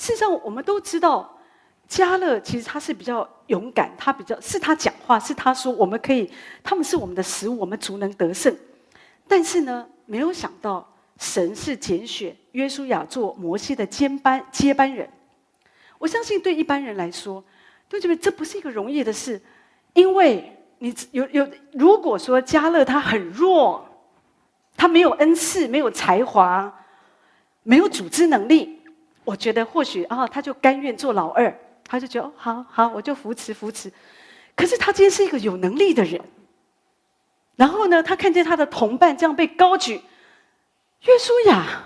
[0.00, 1.38] 事实上我们都知道，
[1.86, 6.32] 迦勒其实他是比较勇敢，他比较是他讲话，是他说我们可以，
[6.64, 8.56] 他们是我们的食物，我们足能得胜。
[9.28, 15.06] 但是呢，没有想到神是拣选约书亚做摩西的接班接班人。
[15.98, 17.44] 我相信对一般人来说，
[17.86, 19.38] 都觉得这不是一个容易的事。
[19.92, 23.86] 因为你有有，如果说迦勒他很弱，
[24.78, 26.74] 他没有恩赐，没有才华，
[27.64, 28.79] 没有组织能力，
[29.30, 31.56] 我觉得或许啊，他就甘愿做老二，
[31.86, 33.92] 他就觉得好好，我就扶持扶持。
[34.56, 36.20] 可是他今天是一个有能力的人，
[37.54, 40.02] 然后呢，他看见他的同伴这样被高举，
[41.02, 41.84] 约书亚，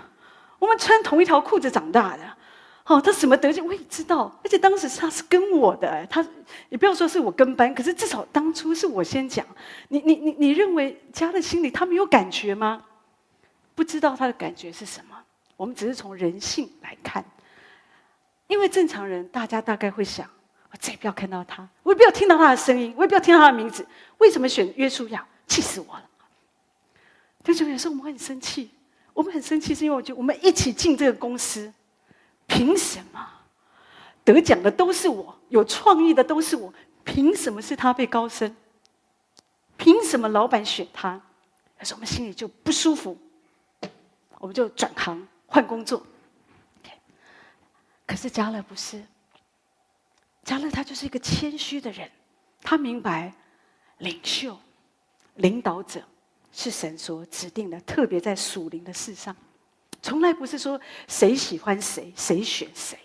[0.57, 2.23] 我们穿同一条裤子长大的。
[2.85, 6.25] 哦，他什么德行我也知道，而且当时他是跟我的，他
[6.69, 9.45] 你不要说是我跟班，可是至少当初是我先讲。
[9.89, 12.83] 你你你你认为迦勒心里他没有感觉吗？
[13.75, 15.15] 不知道他的感觉是什么，
[15.55, 17.23] 我们只是从人性来看。
[18.47, 20.29] 因为正常人，大家大概会想：
[20.71, 23.85] 我再也不要看到他，我也不要听到他的声音，我也不要听到他的名字。
[24.19, 25.25] 为什么选约书亚？
[25.47, 26.09] 气死我了！
[27.43, 28.71] 但是有时候我们很生气，
[29.13, 31.71] 我们很生气是因为我觉得我们一起进这个公司。
[32.47, 33.27] 凭什么
[34.23, 36.73] 得奖的都是我，有创意的都是我？
[37.03, 38.55] 凭什么是他被高升？
[39.77, 41.21] 凭什么老板选他？
[41.77, 43.17] 可是我们心里就不舒服，
[44.39, 46.05] 我们就转行换工作。
[48.05, 49.03] 可是加勒不是，
[50.43, 52.09] 加勒他就是一个谦虚的人，
[52.61, 53.33] 他明白
[53.97, 54.57] 领袖、
[55.35, 56.03] 领导者
[56.51, 59.35] 是神所指定的，特别在属灵的事上。
[60.01, 62.99] 从来不是说谁喜欢谁，谁选谁。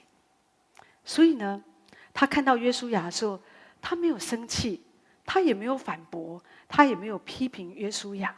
[1.03, 1.65] 所以呢，
[2.13, 3.41] 他看到约书亚的时候，
[3.81, 4.83] 他没有生气，
[5.25, 8.37] 他也没有反驳，他也没有批评约书亚。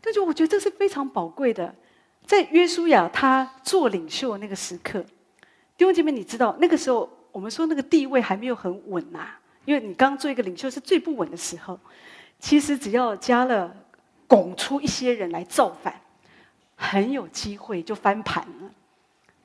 [0.00, 1.74] 但是我觉得这是非常宝贵的，
[2.24, 5.04] 在约书亚他做领袖的那个时刻，
[5.78, 9.28] 弟兄姐妹，你知道那个时候我们说那个地位还没有很稳呐、
[9.64, 11.78] 因为你刚做一个领袖是最不稳的时候。
[12.40, 13.74] 其实只要加勒
[14.26, 15.94] 拱出一些人来造反。
[16.80, 18.70] 很有机会就翻盘了，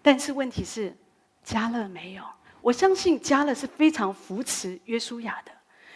[0.04, 0.96] 但是问题是，
[1.44, 2.24] 加勒没有。
[2.62, 5.52] 我相信加勒是非常扶持约书亚的。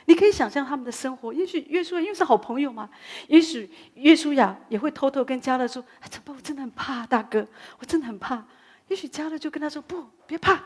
[0.06, 2.90] 你可以想象他们的生活，也许约书亚因为是好朋友嘛，
[3.28, 6.36] 也许约书亚也会偷偷跟加勒说：“哎，怎么办？
[6.36, 7.46] 我真的很怕，大哥，
[7.78, 8.44] 我真的很怕。”
[8.88, 10.60] 也许迦勒就跟他说：“不，别怕，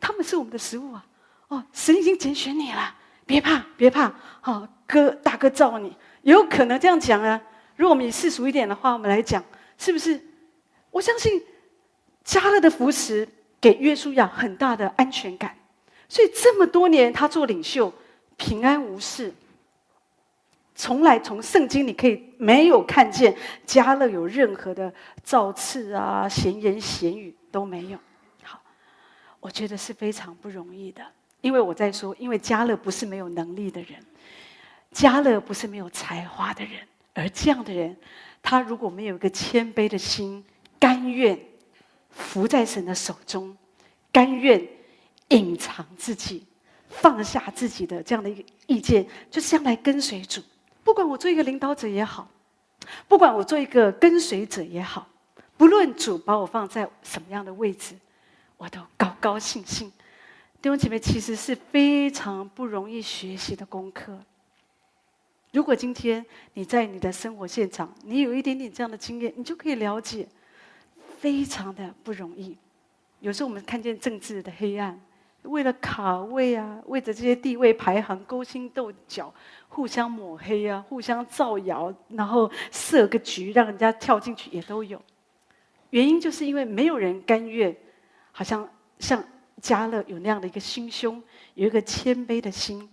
[0.00, 1.06] 他们是我们的食物啊！
[1.48, 2.94] 哦，神已经拣选你了，
[3.24, 4.12] 别怕，别怕。
[4.40, 7.40] 好、哥，大哥罩你，有可能这样讲啊。
[7.76, 9.42] 如果我们以世俗一点的话，我们来讲。”
[9.78, 10.18] 是不是
[10.90, 11.44] 我相信
[12.24, 13.28] 加勒的扶持
[13.60, 15.54] 给约书亚很大的安全感，
[16.08, 17.92] 所以这么多年他做领袖，
[18.38, 19.30] 平安无事。
[20.76, 24.92] 从来从圣经你可以没有看见加勒有任何的
[25.24, 27.98] 造次啊、闲言闲语都没有。
[28.42, 28.60] 好，
[29.40, 31.02] 我觉得是非常不容易的，
[31.40, 33.98] 因为我在说，因为加勒不是没有能力的人，
[34.92, 36.72] 加勒不是没有才华的人，
[37.14, 37.96] 而这样的人，
[38.42, 40.44] 他如果没有一个谦卑的心，
[40.78, 41.38] 甘愿
[42.10, 43.56] 伏在神的手中，
[44.12, 44.62] 甘愿
[45.28, 46.44] 隐藏自己，
[46.90, 50.42] 放下自己的这样的一个意见，就这样来跟随主。
[50.86, 52.30] 不管我做一个领导者也好，
[53.08, 55.04] 不管我做一个跟随者也好，
[55.56, 57.96] 不论主把我放在什么样的位置，
[58.56, 59.90] 我都高高兴兴。
[60.62, 64.16] 弟兄姐妹，其实是非常不容易学习的功课。
[65.52, 70.28] 如果今天你在你的生活现场，你有一点点这样的经验，你就可以了解，
[71.18, 72.56] 非常的不容易。
[73.18, 75.00] 有时候我们看见政治的黑暗。
[75.46, 79.32] 为了卡位啊，为着这些地位排行勾心斗角，
[79.68, 85.00] 互相抹黑啊，互相造谣，然后设个局让人家跳进去也都有。
[85.90, 87.74] 原因就是因为没有人甘愿，
[88.32, 88.68] 好像
[88.98, 89.22] 像
[89.62, 91.22] 加勒有那样的一个心胸，
[91.54, 92.88] 有一个谦卑的心。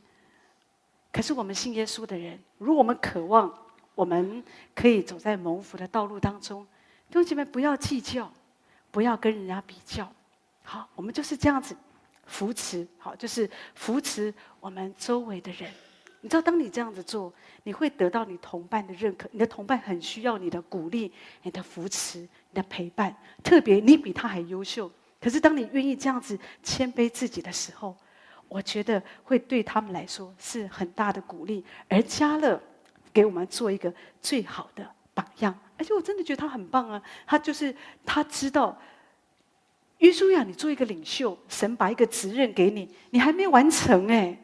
[1.11, 3.51] 可是我们信耶稣的人，如果我们渴望，
[3.95, 4.43] 我们
[4.73, 6.65] 可以走在蒙福的道路当中，
[7.09, 8.31] 弟兄姐妹不要计较，
[8.91, 10.11] 不要跟人家比较。
[10.63, 11.75] 好，我们就是这样子。
[12.25, 15.69] 扶持，好，就是扶持我们周围的人。
[16.21, 19.27] 你知道，当你这样子做，你会得到你同伴的认可。
[19.33, 21.11] 你的同伴很需要你的鼓励、
[21.41, 23.13] 你的扶持、你的陪伴。
[23.43, 27.93] 特别你比他还优秀，可是当你愿意这样子谦卑自己的时候，
[28.47, 31.65] 我觉得会对他们来说是很大的鼓励。
[31.89, 32.57] 而迦勒
[33.11, 37.03] 给我们做一个最好的榜样，而且我真的觉得他很棒啊！
[37.27, 38.79] 他就是他知道。
[40.03, 44.37] 约书亚，你做一个领袖，神把一个责任给你，你还没完成哎，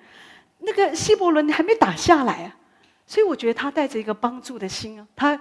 [0.60, 2.56] 那个希伯伦你还没打下来啊，
[3.06, 5.38] 所以我觉得他带着一个帮助的心啊，他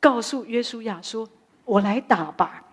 [0.00, 1.28] 告诉约书亚说
[1.66, 2.64] ：“我来打吧，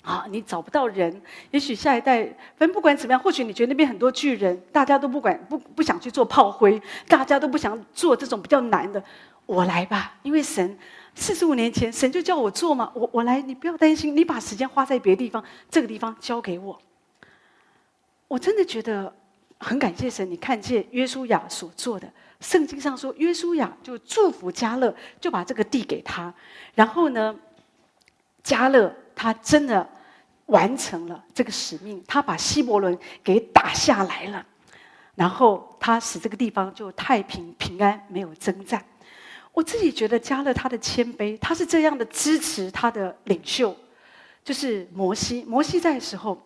[0.00, 1.20] 啊，你找不到人，
[1.50, 2.24] 也许下一代，
[2.56, 9.04] 反正不管怎么样，或许你觉得那边很多巨人，大家都不管不不想去做炮灰，大家都不想做这种比较难的，
[9.44, 10.78] 我来吧，因为神。”
[11.14, 16.80] 四十五年前，神就叫我做嘛，我我来，你不要担心，你把时间花在别的地方，这个地方交给我。
[18.28, 19.12] 我真的觉得
[19.58, 22.10] 很感谢神，你看见约书亚所做的。
[22.40, 26.32] 圣经上说，约书亚就祝福加勒，就把这个地给他。
[26.74, 27.36] 然后呢，
[28.42, 29.86] 加勒他真的
[30.46, 34.46] 完成了这个使命，他把希伯伦给打下来了，
[35.16, 38.82] 然后他使这个地方就太平平安，没有征战。
[39.52, 43.76] 我自己觉得加勒他的谦卑，他是这样的支持他的领袖，
[44.44, 45.44] 就是摩西。
[45.46, 46.40] 摩西在的时候，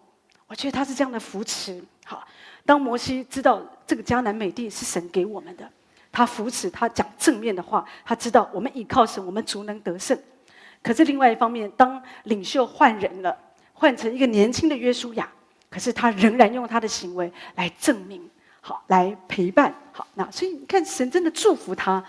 [0.47, 1.83] 我觉得他是这样的扶持。
[2.05, 2.27] 好，
[2.65, 5.71] 当摩西知道这个迦南美地是神给我们的，
[6.11, 10.19] 他扶持他讲正面的话，他知道我们依靠神，我们足能得胜。
[10.83, 13.37] 可是另外一方面，当领袖换人了，
[13.75, 15.31] 换成一个年轻的约书亚，
[15.71, 18.29] 可是他仍然用他的行为来证明，
[18.61, 19.75] 好，来陪伴。
[19.93, 22.05] 好，那所以你看，神真的祝福他。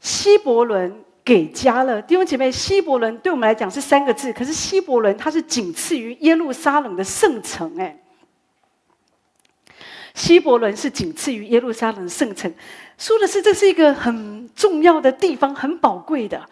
[0.00, 8.00] 希伯伦给加勒，弟兄姐妹，希伯伦对我们来讲是三个字，可是希伯伦它是仅次于耶路撒冷的圣城，哎，
[10.14, 12.52] 希伯伦是仅次于耶路撒冷的圣城，
[12.96, 16.48] 说的是这是一个很重要的地方，很宝贵的，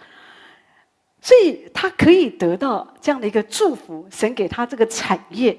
[1.22, 5.58] 所以他可以得到这样的一个祝福，神给他这个产业。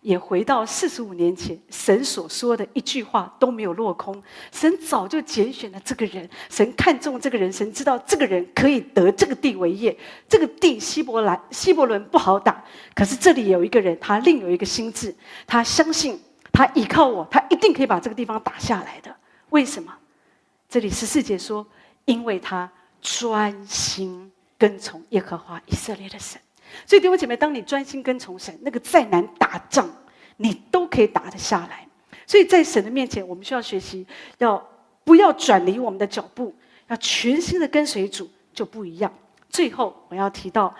[0.00, 4.22] 也回到四十五年前，神所说的一句话都没有落空。
[4.50, 9.96] 神早就拣选了这个人，神看中这个人，神知道这个人可以得这个地为业。
[10.28, 15.14] 这个地希伯来希伯伦不好打，可是这里有一个人，他另有一个心智，
[15.46, 16.18] 他相信，
[16.50, 19.14] 他依靠我，他一定可以把这个地方打下来的。
[19.50, 19.94] 为什么？
[20.68, 21.66] 这里十四节说，
[22.06, 22.70] 因为他
[23.02, 26.40] 专心跟从耶和华以色列的神。
[26.86, 29.88] 所以弟兄姐妹，当你专心跟从神，那个再难打仗，
[30.36, 31.86] 你都可以打得下来。
[32.26, 34.06] 所以在神的面前，我们需要学习，
[34.38, 34.64] 要
[35.04, 36.54] 不要转离我们的脚步，
[36.88, 39.12] 要全心的跟随主，就不一样。
[39.48, 40.72] 最后我要提到，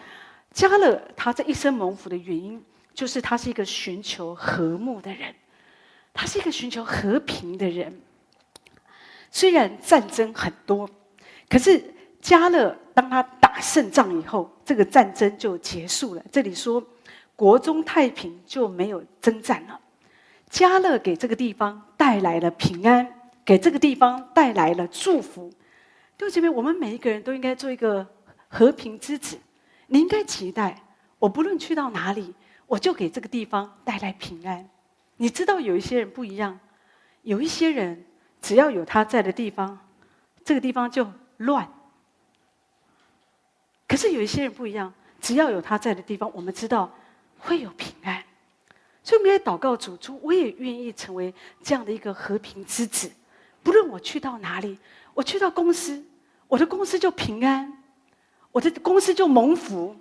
[0.52, 2.62] 加勒他这一生蒙福的原因，
[2.94, 5.34] 就是他是一个寻求和睦的人，
[6.14, 8.00] 他是一个寻求和平的人。
[9.32, 10.88] 虽然战争很多，
[11.48, 11.82] 可是
[12.20, 16.24] 加勒当他打胜仗以后，这个战争就结束了。
[16.30, 16.80] 这里说
[17.34, 19.80] 国中太平，就没有征战了。
[20.48, 23.04] 迦勒给这个地方带来了平安，
[23.44, 25.52] 给这个地方带来了祝福。
[26.16, 28.06] 对不起，我们每一个人都应该做一个
[28.46, 29.36] 和平之子。
[29.88, 30.80] 你应该期待
[31.18, 32.32] 我不论去到哪里，
[32.68, 34.68] 我就给这个地方带来平安。
[35.16, 36.60] 你知道有一些人不一样，
[37.22, 38.04] 有一些人
[38.40, 39.80] 只要有他在的地方，
[40.44, 41.68] 这个地方就乱。
[44.00, 44.90] 是有一些人不一样，
[45.20, 46.90] 只要有他在的地方，我们知道
[47.38, 48.22] 会有平安。
[49.02, 53.10] 所以我们也祷告主，主，我也愿意成为这样的一个和平之子。
[53.62, 54.78] 不论我去到哪里，
[55.12, 56.02] 我去到公司，
[56.48, 57.70] 我的公司就平安，
[58.52, 59.94] 我的公司就蒙福。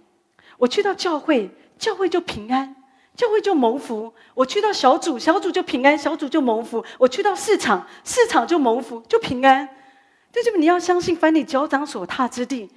[0.57, 2.75] 我去到教会，教会就平安。
[3.15, 9.67] 教会就蒙福，我去到小组，小组就平安，小组就蒙福；我去到市场，市场就蒙福，就平安。
[10.31, 12.69] 就这么，你要相信，凡你脚掌所踏之地，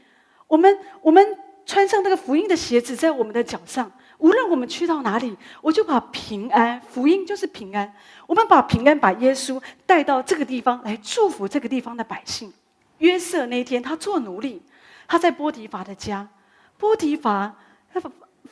[0.52, 1.26] 我们我们
[1.64, 7.90] 穿上那个福音的鞋子，在我们的脚上，无论我们去到哪里，我就把平安，福音就是平安。
[8.26, 12.52] 我们把平安，把耶稣带到这个地方来祝福这个地方的百姓。
[12.98, 14.60] 约瑟那一天，他做奴隶，
[15.08, 16.28] 他在波提乏的家，
[16.76, 17.56] 波提乏
[17.94, 18.02] 他。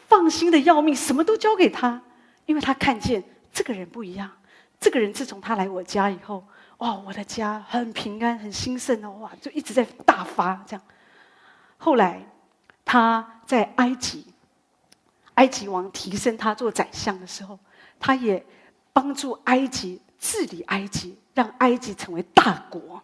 [0.09, 2.03] 放心的要命，什么都交给他，
[2.44, 3.22] 因为他看见
[3.53, 4.28] 这个人不一样。
[4.80, 6.44] 这个人自从他来我家以后，
[6.78, 10.82] 哇，我的家很平安，很兴盛哦，哇，就一直在大发这样。
[11.83, 12.22] 后来
[12.85, 14.26] 他在埃及，
[15.35, 17.59] 埃及王提升他做宰相的时候，
[17.99, 18.45] 他也
[18.93, 23.03] 帮助埃及治理埃及，让埃及成为大国。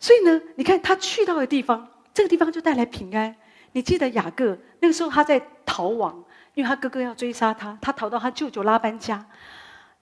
[0.00, 3.36] 所以呢，你看他去到的地方，这个地方就带来平安。
[3.72, 6.24] 你记得雅各那个时候他在逃亡，
[6.54, 9.24] 因为他哥哥要追杀他，他逃到他舅舅拉班家。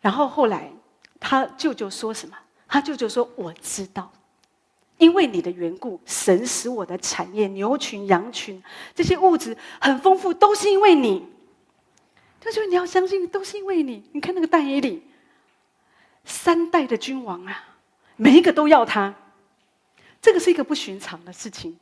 [0.00, 0.72] 然后后来
[1.20, 2.34] 他舅舅说什么？
[2.68, 4.10] 他舅舅说：“我知道，
[4.98, 8.62] 因为你的缘故，神使我的产业牛群、羊群
[8.94, 11.26] 这些物质很丰富，都是因为你。”
[12.40, 14.02] 他说：“你要相信，都是因为你。
[14.12, 15.02] 你看那个但以里，
[16.24, 17.64] 三代的君王啊，
[18.14, 19.12] 每一个都要他，
[20.22, 21.76] 这个是一个不寻常的事情。”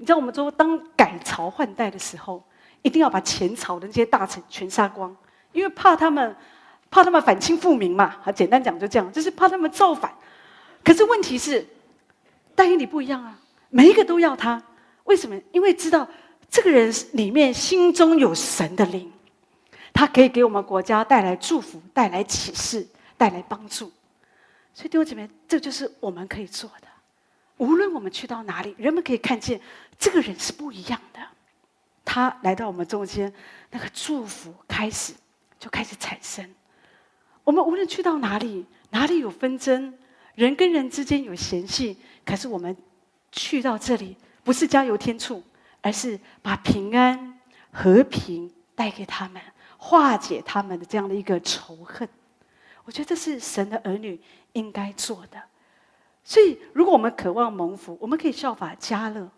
[0.00, 2.42] 你知道我们说，当改朝换代的时候，
[2.82, 5.14] 一定要把前朝的那些大臣全杀光，
[5.52, 6.34] 因为怕他们，
[6.88, 8.16] 怕他们反清复明嘛。
[8.24, 10.10] 啊，简单讲就这样，就是怕他们造反。
[10.84, 11.66] 可是问题是，
[12.58, 13.38] 但以理不一样啊，
[13.70, 14.60] 每一个都要他。
[15.04, 15.40] 为什么？
[15.52, 16.08] 因为知道
[16.50, 19.12] 这个人里面心中有神的灵，
[19.92, 22.84] 他可以给我们国家带来祝福、带来启示、
[23.16, 23.92] 带来帮助。
[24.74, 26.88] 所以弟兄姐妹，这就是我们可以做的。
[27.58, 29.60] 无论我们去到哪里，人们可以看见
[29.96, 31.20] 这个人是不一样的。
[32.04, 33.32] 他来到我们中间，
[33.70, 35.14] 那个祝福开始
[35.60, 36.44] 就开始产生。
[37.44, 39.94] 我们无论去到哪里，哪里有纷争，
[40.38, 42.76] 人跟人之间有嫌隙，可是我们
[43.32, 45.42] 去到这里，不是加油添醋，
[45.80, 47.40] 而是把平安、
[47.72, 49.42] 和平带给他们，
[49.78, 52.08] 化解他们的这样的一个仇恨。
[52.84, 54.20] 我觉得这是神的儿女
[54.52, 55.42] 应该做的。
[56.22, 59.28] 所以，如果我们渴望蒙福，我们可以效法迦勒。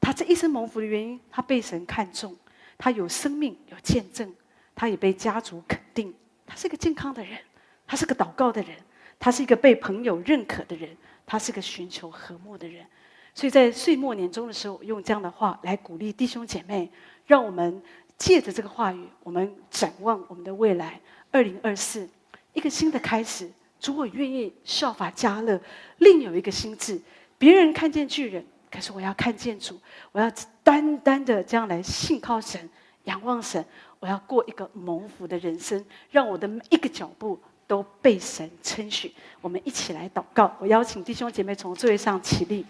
[0.00, 2.36] 他这一生蒙福的原因，他被神看重，
[2.76, 4.34] 他有生命，有见证，
[4.74, 6.12] 他也被家族肯定。
[6.44, 7.38] 他是个健康的人，
[7.86, 8.76] 他是个祷告的人，
[9.22, 10.90] 他是一个被朋友认可的人，
[11.24, 12.84] 他是个寻求和睦的人。
[13.32, 16.90] 所以在岁末年终的时候，用这样的话来鼓励弟兄姐妹，
[17.24, 17.80] 让我们
[18.18, 21.00] 借着这个话语，我们展望我们的未来，
[21.30, 22.10] 二零二四，
[22.52, 23.48] 一个新的开始。
[23.78, 25.60] 主，我愿意效法迦勒，
[25.98, 27.00] 另有一个心志。
[27.38, 29.78] 别人看见巨人，可是我要看见主。
[30.10, 30.28] 我要
[30.64, 32.68] 单单的这样来信靠神、
[33.04, 33.64] 仰望神。
[34.00, 37.40] 我要过一个蒙福的人生，让我的每一个脚步
[37.72, 39.10] 都被神称许。
[39.40, 40.54] 我们一起来祷告。
[40.60, 42.66] 我邀请弟兄姐妹从座位上起立。